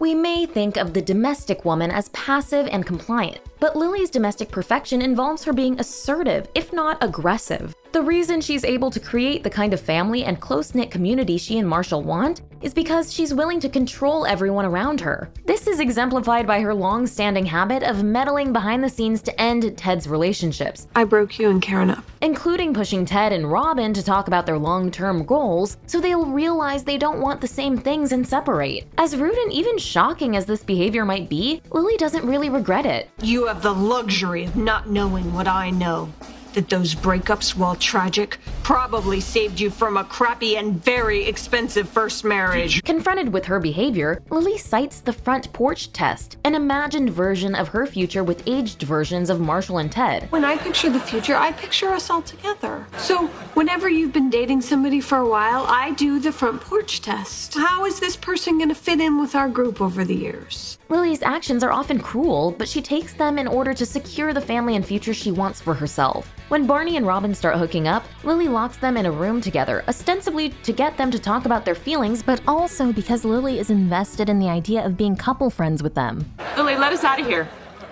We 0.04 0.14
may 0.14 0.46
think 0.46 0.76
of 0.76 0.92
the 0.92 1.02
domestic 1.02 1.64
woman 1.64 1.90
as 1.90 2.10
passive 2.10 2.68
and 2.70 2.86
compliant, 2.86 3.40
but 3.62 3.78
Lily's 3.78 4.10
domestic 4.10 4.52
perfection 4.52 5.02
involves 5.02 5.46
her 5.46 5.54
being 5.54 5.80
assertive, 5.80 6.50
if 6.56 6.74
not 6.74 7.02
aggressive. 7.02 7.74
The 7.94 8.02
reason 8.02 8.42
she's 8.42 8.66
able 8.66 8.92
to 8.92 9.00
create 9.00 9.44
the 9.44 9.50
kind 9.50 9.74
of 9.74 9.80
family 9.80 10.26
and 10.26 10.42
close 10.42 10.76
knit 10.76 10.92
community 10.92 11.38
she 11.38 11.58
and 11.58 11.70
Marshall 11.70 12.04
want 12.04 12.42
is 12.64 12.74
because 12.74 13.14
she's 13.14 13.34
willing 13.34 13.60
to 13.60 13.70
control 13.70 14.26
everyone 14.26 14.66
around 14.66 15.02
her. 15.02 15.30
This 15.46 15.68
is 15.68 15.80
exemplified 15.80 16.48
by 16.48 16.62
her 16.62 16.74
long 16.74 17.06
standing 17.06 17.46
habit 17.46 17.84
of 17.84 18.04
meddling 18.04 18.54
behind 18.54 18.84
the 18.84 18.90
scenes 18.90 19.22
to 19.24 19.42
end 19.42 19.78
Ted's 19.78 20.08
relationships, 20.08 20.88
I 20.96 21.04
broke 21.04 21.38
you 21.38 21.50
and 21.50 21.62
Karen 21.62 21.90
up. 21.92 22.04
including 22.22 22.74
pushing 22.74 23.06
Ted 23.06 23.34
and 23.34 23.52
Robin 23.52 23.94
to 23.94 24.02
talk 24.04 24.28
about 24.28 24.46
their 24.46 24.58
long 24.58 24.90
term 24.90 25.26
goals 25.26 25.78
so 25.86 26.00
they'll 26.00 26.26
realize 26.26 26.84
they 26.84 26.98
don't 26.98 27.20
want 27.22 27.42
the 27.42 27.48
same 27.48 27.78
things 27.78 28.12
and 28.14 28.28
separate. 28.28 28.88
As 28.98 29.18
rude 29.18 29.38
and 29.38 29.52
even 29.52 29.78
shocking 29.78 30.36
as 30.36 30.46
this 30.46 30.64
behavior 30.64 31.04
might 31.06 31.30
be, 31.30 31.62
Lily 31.72 31.98
doesn't 31.98 32.26
really 32.26 32.50
regret 32.50 32.86
it. 32.86 33.10
You 33.22 33.46
have 33.48 33.62
the 33.62 33.74
luxury 33.74 34.46
of 34.46 34.56
not 34.56 34.90
knowing 34.90 35.34
what 35.34 35.48
I 35.48 35.70
know. 35.70 36.12
That 36.54 36.70
those 36.70 36.94
breakups, 36.94 37.56
while 37.56 37.76
tragic, 37.76 38.38
probably 38.62 39.20
saved 39.20 39.60
you 39.60 39.72
from 39.72 39.98
a 39.98 40.04
crappy 40.04 40.56
and 40.56 40.84
very 40.84 41.26
expensive 41.26 41.90
first 41.90 42.24
marriage. 42.24 42.84
Confronted 42.84 43.34
with 43.34 43.46
her 43.46 43.60
behavior, 43.60 44.22
Lily 44.30 44.60
cites 44.60 45.00
the 45.00 45.14
front 45.14 45.52
porch 45.52 45.92
test, 45.94 46.38
an 46.44 46.54
imagined 46.54 47.10
version 47.10 47.56
of 47.56 47.70
her 47.70 47.88
future 47.88 48.24
with 48.24 48.44
aged 48.48 48.84
versions 48.84 49.32
of 49.32 49.40
Marshall 49.40 49.80
and 49.80 49.92
Ted. 49.92 50.32
When 50.32 50.46
I 50.46 50.58
picture 50.58 50.92
the 50.92 51.00
future, 51.00 51.36
I 51.36 51.54
picture 51.54 51.90
us 51.90 52.12
all 52.12 52.22
together. 52.22 52.86
So, 52.98 53.28
whenever 53.56 53.90
you've 53.90 54.14
been 54.14 54.30
dating 54.30 54.62
somebody 54.62 55.02
for 55.02 55.18
a 55.18 55.28
while, 55.28 55.66
I 55.68 55.92
do 55.92 56.20
the 56.20 56.32
front 56.32 56.62
porch 56.62 57.02
test. 57.02 57.56
How 57.56 57.86
is 57.86 58.00
this 58.00 58.16
person 58.16 58.58
going 58.60 58.70
to 58.70 58.76
fit 58.76 59.02
in 59.02 59.20
with 59.20 59.34
our 59.34 59.50
group 59.50 59.82
over 59.82 60.06
the 60.06 60.16
years? 60.16 60.78
Lily's 60.90 61.24
actions 61.24 61.64
are 61.64 61.72
often 61.72 62.00
cruel, 62.00 62.52
but 62.52 62.70
she 62.70 62.82
takes 62.82 63.14
them 63.14 63.40
in 63.40 63.48
order 63.48 63.74
to 63.74 63.86
secure 63.86 64.34
the 64.34 64.42
family 64.42 64.76
and 64.76 64.86
future 64.86 65.14
she 65.14 65.32
wants 65.32 65.60
for 65.60 65.74
herself. 65.74 66.32
When 66.50 66.68
Barney 66.68 66.98
and 66.98 67.08
Robin 67.08 67.34
start 67.34 67.56
hooking 67.56 67.88
up, 67.88 68.04
Lily 68.26 68.50
locks 68.50 68.76
them 68.76 68.98
in 68.98 69.06
a 69.06 69.12
room 69.12 69.40
together, 69.40 69.84
ostensibly 69.88 70.50
to 70.64 70.74
get 70.74 70.98
them 70.98 71.10
to 71.10 71.18
talk 71.18 71.46
about 71.46 71.64
their 71.64 71.74
feelings, 71.74 72.22
but 72.22 72.42
Also 72.48 72.92
because 72.92 73.24
Lily 73.24 73.60
is 73.60 73.70
invested 73.70 74.30
in 74.30 74.40
the 74.40 74.50
idea 74.50 74.86
of 74.86 74.98
being 74.98 75.16
couple 75.16 75.50
friends 75.50 75.82
with 75.82 75.96
them. 75.96 76.30
Lily, 76.58 76.76
let 76.76 76.92
us 76.92 77.06
out 77.06 77.20
of 77.20 77.26
here. 77.26 77.48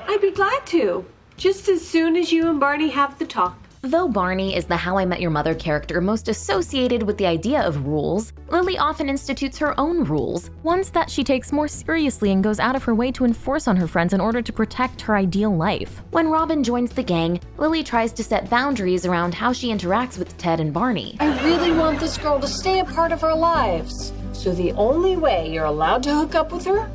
I'd 0.08 0.22
be 0.22 0.32
glad 0.32 0.66
to. 0.68 1.06
Just 1.38 1.70
as 1.70 1.88
soon 1.88 2.18
as 2.18 2.34
you 2.34 2.50
and 2.50 2.60
Barney 2.60 2.90
have 2.90 3.18
the 3.18 3.26
talk. 3.26 3.58
Though 3.84 4.08
Barney 4.08 4.56
is 4.56 4.66
the 4.66 4.78
How 4.78 5.00
I 5.00 5.06
Met 5.06 5.22
Your 5.22 5.32
Mother 5.32 5.56
character 5.56 6.02
most 6.02 6.28
associated 6.28 7.02
with 7.02 7.18
the 7.18 7.26
idea 7.26 7.66
of 7.66 7.88
rules, 7.88 8.32
Lily 8.50 8.78
often 8.78 9.10
institutes 9.10 9.58
her 9.58 9.74
own 9.80 10.04
rules, 10.04 10.52
Ones 10.62 10.92
that 10.92 11.10
she 11.10 11.24
takes 11.24 11.52
more 11.52 11.68
seriously 11.68 12.32
and 12.32 12.44
goes 12.44 12.60
out 12.60 12.76
of 12.76 12.84
her 12.84 12.94
way 12.94 13.12
to 13.14 13.26
enforce 13.26 13.68
on 13.68 13.76
her 13.76 13.88
friends 13.88 14.14
in 14.14 14.22
order 14.22 14.40
to 14.40 14.54
protect 14.54 15.02
her 15.02 15.16
ideal 15.16 15.56
life. 15.58 16.04
When 16.12 16.28
Robin 16.28 16.64
joins 16.64 16.92
the 16.92 17.02
gang, 17.02 17.40
Lily 17.58 17.82
tries 17.82 18.14
to 18.14 18.24
set 18.24 18.52
boundaries 18.52 19.08
around 19.08 19.34
how 19.34 19.52
she 19.52 19.70
interacts 19.70 20.20
with 20.20 20.38
Ted 20.38 20.60
and 20.60 20.72
Barney. 20.72 21.18
I 21.20 21.44
really 21.44 21.72
want 21.72 22.00
this 22.00 22.20
girl 22.20 22.40
to 22.40 22.48
stay 22.48 22.82
a 22.82 22.86
part 22.86 23.12
of 23.12 23.24
our 23.24 23.36
lives. 23.36 24.14
So 24.34 24.54
the 24.54 24.74
only 24.74 25.18
way 25.18 25.52
you're 25.52 25.66
allowed 25.66 26.04
to 26.04 26.14
hook 26.14 26.36
up 26.36 26.52
with 26.52 26.66
her 26.66 26.88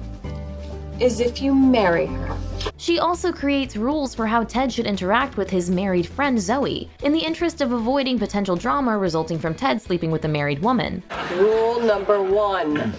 is 1.01 1.19
if 1.19 1.43
you 1.43 1.53
marry 1.53 2.07
her. 2.07 2.39
She 2.77 2.99
also 2.99 3.33
creates 3.33 3.77
rules 3.77 4.15
for 4.15 4.27
how 4.27 4.45
Ted 4.45 4.73
should 4.73 4.87
interact 4.87 5.37
with 5.37 5.51
his 5.51 5.71
married 5.71 6.07
friend 6.07 6.41
Zoe, 6.41 6.91
in 7.03 7.13
the 7.13 7.19
interest 7.19 7.61
of 7.61 7.73
avoiding 7.73 8.19
potential 8.19 8.57
drama 8.57 8.97
resulting 8.99 9.39
from 9.39 9.55
Ted 9.55 9.81
sleeping 9.81 10.11
with 10.11 10.25
a 10.25 10.29
married 10.29 10.61
woman. 10.61 11.03
Rule 11.35 11.81
number 11.81 12.23
one 12.23 12.95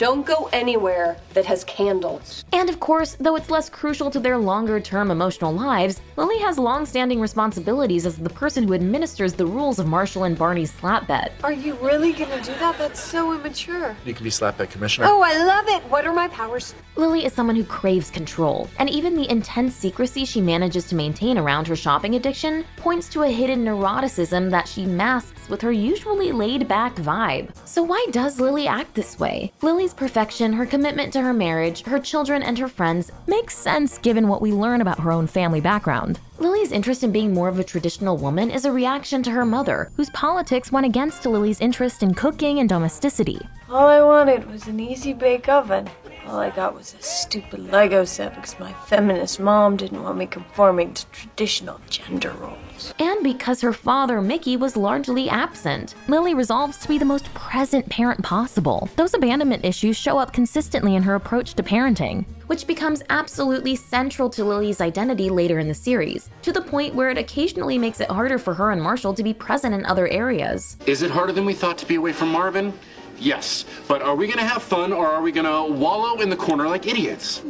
don't 0.00 0.24
go 0.24 0.48
anywhere 0.54 1.14
that 1.34 1.44
has 1.44 1.62
candles. 1.64 2.42
And 2.54 2.70
of 2.70 2.80
course, 2.80 3.18
though 3.20 3.36
it's 3.36 3.50
less 3.50 3.68
crucial 3.68 4.10
to 4.10 4.18
their 4.18 4.38
longer 4.38 4.80
term 4.80 5.10
emotional 5.10 5.52
lives, 5.52 6.00
Lily 6.16 6.38
has 6.38 6.58
long 6.58 6.86
standing 6.86 7.20
responsibilities 7.20 8.06
as 8.06 8.16
the 8.16 8.30
person 8.30 8.64
who 8.64 8.72
administers 8.72 9.34
the 9.34 9.44
rules 9.44 9.78
of 9.78 9.86
Marshall 9.86 10.24
and 10.24 10.38
Barney's 10.38 10.72
slap 10.72 11.06
bet. 11.06 11.32
Are 11.44 11.52
you 11.52 11.74
really 11.82 12.14
going 12.14 12.30
to 12.30 12.42
do 12.42 12.58
that? 12.60 12.78
That's 12.78 12.98
so 12.98 13.34
immature. 13.34 13.94
You 14.06 14.14
can 14.14 14.24
be 14.24 14.30
Slap 14.30 14.56
Bet 14.56 14.70
Commissioner. 14.70 15.06
Oh, 15.06 15.20
I 15.20 15.36
love 15.44 15.68
it. 15.68 15.82
What 15.90 16.06
are 16.06 16.14
my 16.14 16.28
powers? 16.28 16.74
Lily 16.96 17.26
is 17.26 17.34
someone 17.34 17.56
who 17.56 17.64
craves 17.64 18.10
control, 18.10 18.70
and 18.78 18.88
even 18.88 19.14
the 19.14 19.30
intense 19.30 19.74
secrecy 19.74 20.24
she 20.24 20.40
manages 20.40 20.86
to 20.86 20.94
maintain 20.94 21.36
around 21.36 21.66
her 21.66 21.76
shopping 21.76 22.14
addiction 22.14 22.64
points 22.76 23.08
to 23.10 23.22
a 23.22 23.28
hidden 23.28 23.64
neuroticism 23.64 24.50
that 24.50 24.66
she 24.66 24.86
masks 24.86 25.39
with 25.50 25.60
her 25.62 25.72
usually 25.72 26.32
laid 26.32 26.68
back 26.68 26.94
vibe. 26.96 27.54
So, 27.66 27.82
why 27.82 28.06
does 28.10 28.40
Lily 28.40 28.66
act 28.66 28.94
this 28.94 29.18
way? 29.18 29.52
Lily's 29.62 29.92
perfection, 29.92 30.52
her 30.52 30.66
commitment 30.66 31.12
to 31.12 31.20
her 31.20 31.32
marriage, 31.32 31.82
her 31.82 31.98
children, 31.98 32.42
and 32.42 32.58
her 32.58 32.68
friends 32.68 33.10
Makes 33.26 33.56
sense 33.56 33.98
given 33.98 34.28
what 34.28 34.42
we 34.42 34.52
learn 34.52 34.80
about 34.80 35.00
her 35.00 35.12
own 35.12 35.26
family 35.26 35.60
background. 35.60 36.18
Lily's 36.38 36.72
interest 36.72 37.02
in 37.04 37.12
being 37.12 37.34
more 37.34 37.48
of 37.48 37.58
a 37.58 37.64
traditional 37.64 38.16
woman 38.16 38.50
is 38.50 38.64
a 38.64 38.72
reaction 38.72 39.22
to 39.24 39.30
her 39.30 39.44
mother, 39.44 39.90
Whose 39.96 40.10
politics 40.10 40.72
went 40.72 40.86
against 40.86 41.26
Lily's 41.26 41.60
interest 41.60 42.02
in 42.02 42.14
cooking 42.14 42.58
and 42.58 42.68
domesticity. 42.68 43.40
All 43.68 43.86
I 43.86 44.02
wanted 44.02 44.50
was 44.50 44.66
an 44.66 44.80
easy 44.80 45.12
bake 45.12 45.48
oven. 45.48 45.88
All 46.30 46.38
I 46.38 46.50
got 46.50 46.76
was 46.76 46.94
a 46.94 47.02
stupid 47.02 47.72
Lego 47.72 48.04
set 48.04 48.36
because 48.36 48.56
my 48.60 48.72
feminist 48.86 49.40
mom 49.40 49.76
didn't 49.76 50.00
want 50.04 50.16
me 50.16 50.26
conforming 50.26 50.94
to 50.94 51.04
traditional 51.06 51.80
gender 51.90 52.30
roles. 52.38 52.94
and 53.00 53.24
because 53.24 53.60
her 53.62 53.72
father, 53.72 54.22
Mickey, 54.22 54.56
was 54.56 54.76
largely 54.76 55.28
absent. 55.28 55.96
Lily 56.06 56.34
resolves 56.34 56.78
to 56.78 56.88
be 56.88 56.98
the 56.98 57.04
most 57.04 57.34
present 57.34 57.88
parent 57.88 58.22
possible. 58.22 58.88
Those 58.94 59.12
abandonment 59.12 59.64
issues 59.64 59.96
show 59.96 60.18
up 60.18 60.32
consistently 60.32 60.94
in 60.94 61.02
her 61.02 61.16
approach 61.16 61.54
to 61.54 61.64
parenting. 61.64 62.24
which 62.46 62.66
becomes 62.66 63.02
absolutely 63.10 63.74
central 63.74 64.30
to 64.30 64.44
Lily's 64.44 64.80
identity 64.80 65.30
later 65.30 65.58
in 65.58 65.66
the 65.68 65.74
series, 65.74 66.30
to 66.42 66.52
the 66.52 66.62
point 66.62 66.94
where 66.94 67.10
it 67.10 67.18
occasionally 67.18 67.76
makes 67.78 68.00
it 68.00 68.08
harder 68.10 68.38
for 68.38 68.54
her 68.54 68.70
and 68.70 68.80
Marshall 68.82 69.14
to 69.14 69.22
be 69.24 69.34
present 69.34 69.74
in 69.74 69.84
other 69.86 70.06
areas. 70.08 70.76
Is 70.86 71.02
it 71.02 71.10
harder 71.10 71.32
than 71.32 71.44
we 71.44 71.54
thought 71.54 71.78
to 71.78 71.86
be 71.86 71.96
away 71.96 72.12
from 72.12 72.28
Marvin? 72.30 72.72
Yes, 73.20 73.66
but 73.86 74.00
are 74.00 74.16
we 74.16 74.26
gonna 74.26 74.46
have 74.46 74.62
fun 74.62 74.94
or 74.94 75.06
are 75.06 75.20
we 75.20 75.30
gonna 75.30 75.66
wallow 75.66 76.20
in 76.22 76.30
the 76.30 76.36
corner 76.36 76.66
like 76.66 76.86
idiots? 76.86 77.42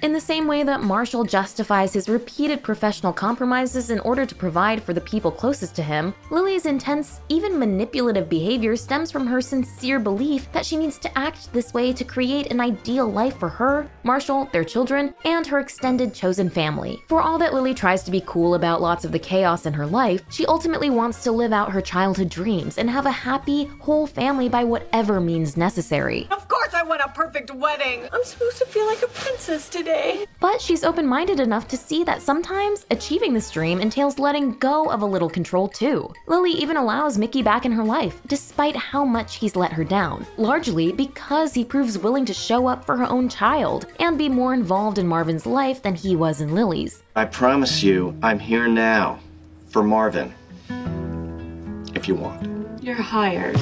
In 0.00 0.12
the 0.12 0.20
same 0.20 0.46
way 0.46 0.62
that 0.62 0.80
Marshall 0.80 1.24
justifies 1.24 1.92
his 1.92 2.08
repeated 2.08 2.62
professional 2.62 3.12
compromises 3.12 3.90
in 3.90 4.00
order 4.00 4.24
to 4.24 4.34
provide 4.34 4.82
for 4.82 4.94
the 4.94 5.02
people 5.02 5.30
closest 5.30 5.76
to 5.76 5.82
him, 5.82 6.14
Lily's 6.30 6.64
intense, 6.64 7.20
even 7.28 7.58
manipulative 7.58 8.28
behavior 8.30 8.74
stems 8.74 9.10
from 9.10 9.26
her 9.26 9.42
sincere 9.42 9.98
belief 9.98 10.50
that 10.52 10.64
she 10.64 10.76
needs 10.76 10.98
to 10.98 11.18
act 11.18 11.52
this 11.52 11.74
way 11.74 11.92
to 11.92 12.04
create 12.04 12.50
an 12.50 12.60
ideal 12.60 13.06
life 13.06 13.36
for 13.38 13.50
her, 13.50 13.90
Marshall, 14.02 14.48
their 14.52 14.64
children, 14.64 15.14
and 15.26 15.46
her 15.46 15.58
extended 15.58 16.14
chosen 16.14 16.48
family. 16.48 17.02
For 17.08 17.20
all 17.20 17.36
that 17.38 17.52
Lily 17.52 17.74
tries 17.74 18.02
to 18.04 18.10
be 18.10 18.22
cool 18.24 18.54
about 18.54 18.80
lots 18.80 19.04
of 19.04 19.12
the 19.12 19.18
chaos 19.18 19.66
in 19.66 19.74
her 19.74 19.86
life, 19.86 20.22
she 20.30 20.46
ultimately 20.46 20.88
wants 20.88 21.22
to 21.24 21.32
live 21.32 21.52
out 21.52 21.72
her 21.72 21.82
childhood 21.82 22.30
dreams 22.30 22.77
and 22.78 22.88
have 22.88 23.06
a 23.06 23.10
happy, 23.10 23.64
whole 23.80 24.06
family 24.06 24.48
by 24.48 24.64
whatever 24.64 25.20
means 25.20 25.56
necessary. 25.56 26.28
Of 26.30 26.48
course 26.48 26.72
I 26.72 26.82
want 26.82 27.02
a 27.04 27.08
perfect 27.08 27.52
wedding. 27.52 28.08
I'm 28.12 28.24
supposed 28.24 28.58
to 28.58 28.66
feel 28.66 28.86
like 28.86 29.02
a 29.02 29.08
princess 29.08 29.68
today. 29.68 30.26
But 30.40 30.60
she's 30.60 30.84
open 30.84 31.06
minded 31.06 31.40
enough 31.40 31.68
to 31.68 31.76
see 31.76 32.04
that 32.04 32.22
sometimes 32.22 32.86
achieving 32.90 33.34
this 33.34 33.50
dream 33.50 33.80
entails 33.80 34.18
letting 34.18 34.52
go 34.58 34.90
of 34.90 35.02
a 35.02 35.06
little 35.06 35.28
control 35.28 35.68
too. 35.68 36.12
Lily 36.26 36.52
even 36.52 36.76
allows 36.76 37.18
Mickey 37.18 37.42
back 37.42 37.66
in 37.66 37.72
her 37.72 37.84
life, 37.84 38.20
despite 38.26 38.76
how 38.76 39.04
much 39.04 39.36
he's 39.36 39.56
let 39.56 39.72
her 39.72 39.84
down, 39.84 40.26
largely 40.36 40.92
because 40.92 41.52
he 41.54 41.64
proves 41.64 41.98
willing 41.98 42.24
to 42.24 42.34
show 42.34 42.66
up 42.66 42.84
for 42.84 42.96
her 42.96 43.06
own 43.06 43.28
child 43.28 43.86
and 43.98 44.16
be 44.16 44.28
more 44.28 44.54
involved 44.54 44.98
in 44.98 45.06
Marvin's 45.06 45.46
life 45.46 45.82
than 45.82 45.94
he 45.94 46.14
was 46.16 46.40
in 46.40 46.54
Lily's. 46.54 47.02
I 47.16 47.24
promise 47.24 47.82
you, 47.82 48.16
I'm 48.22 48.38
here 48.38 48.68
now. 48.68 49.18
For 49.70 49.82
Marvin. 49.82 50.34
If 51.94 52.08
you 52.08 52.14
want. 52.14 52.57
You're 52.82 52.94
hired. 52.94 53.60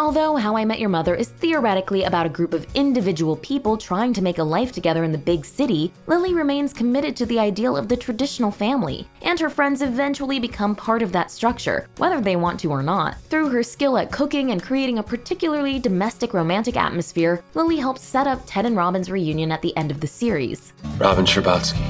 Although 0.00 0.36
How 0.36 0.56
I 0.56 0.64
Met 0.64 0.78
Your 0.78 0.90
Mother 0.90 1.16
is 1.16 1.28
theoretically 1.28 2.04
about 2.04 2.24
a 2.24 2.28
group 2.28 2.54
of 2.54 2.66
individual 2.76 3.34
people 3.34 3.76
trying 3.76 4.12
to 4.12 4.22
make 4.22 4.38
a 4.38 4.44
life 4.44 4.70
together 4.70 5.02
in 5.02 5.10
the 5.10 5.18
big 5.18 5.44
city, 5.44 5.92
Lily 6.06 6.34
remains 6.34 6.72
committed 6.72 7.16
to 7.16 7.26
the 7.26 7.40
ideal 7.40 7.76
of 7.76 7.88
the 7.88 7.96
traditional 7.96 8.52
family, 8.52 9.08
and 9.22 9.40
her 9.40 9.50
friends 9.50 9.82
eventually 9.82 10.38
become 10.38 10.76
part 10.76 11.02
of 11.02 11.10
that 11.10 11.32
structure, 11.32 11.88
whether 11.96 12.20
they 12.20 12.36
want 12.36 12.60
to 12.60 12.70
or 12.70 12.80
not. 12.80 13.20
Through 13.22 13.48
her 13.48 13.64
skill 13.64 13.98
at 13.98 14.12
cooking 14.12 14.52
and 14.52 14.62
creating 14.62 15.00
a 15.00 15.02
particularly 15.02 15.80
domestic 15.80 16.32
romantic 16.32 16.76
atmosphere, 16.76 17.42
Lily 17.54 17.78
helps 17.78 18.02
set 18.02 18.28
up 18.28 18.40
Ted 18.46 18.66
and 18.66 18.76
Robin's 18.76 19.10
reunion 19.10 19.50
at 19.50 19.62
the 19.62 19.76
end 19.76 19.90
of 19.90 19.98
the 20.00 20.06
series. 20.06 20.72
Robin 20.98 21.24
Scherbatsky, 21.24 21.82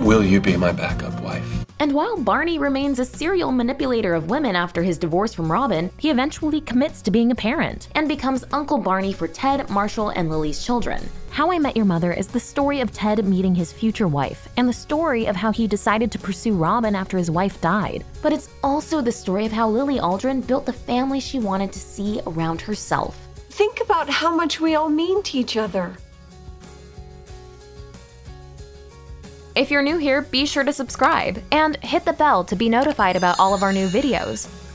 will 0.00 0.22
you 0.22 0.40
be 0.40 0.56
my 0.56 0.70
backup 0.70 1.20
wife? 1.20 1.57
And 1.80 1.92
while 1.92 2.16
Barney 2.16 2.58
remains 2.58 2.98
a 2.98 3.04
serial 3.04 3.52
manipulator 3.52 4.12
of 4.12 4.30
women 4.30 4.56
after 4.56 4.82
his 4.82 4.98
divorce 4.98 5.32
from 5.32 5.50
Robin, 5.50 5.90
He 5.96 6.10
eventually 6.10 6.60
commits 6.60 7.00
to 7.02 7.12
being 7.12 7.30
a 7.30 7.36
parent. 7.36 7.88
and 7.94 8.08
becomes 8.08 8.44
Uncle 8.52 8.78
Barney 8.78 9.12
for 9.12 9.28
Ted, 9.28 9.70
Marshall, 9.70 10.08
and 10.08 10.28
Lily's 10.28 10.64
children. 10.64 11.00
How 11.30 11.52
I 11.52 11.58
Met 11.58 11.76
Your 11.76 11.84
Mother 11.86 12.12
is 12.12 12.26
the 12.26 12.40
story 12.40 12.80
of 12.80 12.92
Ted 12.92 13.24
meeting 13.24 13.54
his 13.54 13.72
future 13.72 14.08
wife, 14.08 14.48
and 14.56 14.68
the 14.68 14.72
story 14.72 15.26
of 15.26 15.36
how 15.36 15.52
he 15.52 15.68
decided 15.68 16.10
to 16.10 16.18
pursue 16.18 16.54
Robin 16.54 16.96
after 16.96 17.16
his 17.16 17.30
wife 17.30 17.60
died. 17.60 18.04
But 18.22 18.32
it's 18.32 18.48
also 18.64 19.00
the 19.00 19.12
story 19.12 19.46
of 19.46 19.52
how 19.52 19.68
Lily 19.68 20.00
Aldrin 20.00 20.44
built 20.44 20.66
the 20.66 20.72
family 20.72 21.20
she 21.20 21.38
wanted 21.38 21.70
to 21.72 21.78
see 21.78 22.20
around 22.26 22.60
herself. 22.60 23.16
Think 23.50 23.80
about 23.80 24.10
how 24.10 24.34
much 24.34 24.60
we 24.60 24.74
all 24.74 24.88
mean 24.88 25.22
to 25.24 25.38
each 25.38 25.56
other. 25.56 25.96
If 29.58 29.72
you're 29.72 29.82
new 29.82 29.98
here, 29.98 30.22
be 30.22 30.46
sure 30.46 30.62
to 30.62 30.72
subscribe 30.72 31.42
and 31.50 31.82
hit 31.82 32.04
the 32.04 32.12
bell 32.12 32.44
to 32.44 32.54
be 32.54 32.68
notified 32.68 33.16
about 33.16 33.40
all 33.40 33.54
of 33.54 33.64
our 33.64 33.72
new 33.72 33.88
videos. 33.88 34.67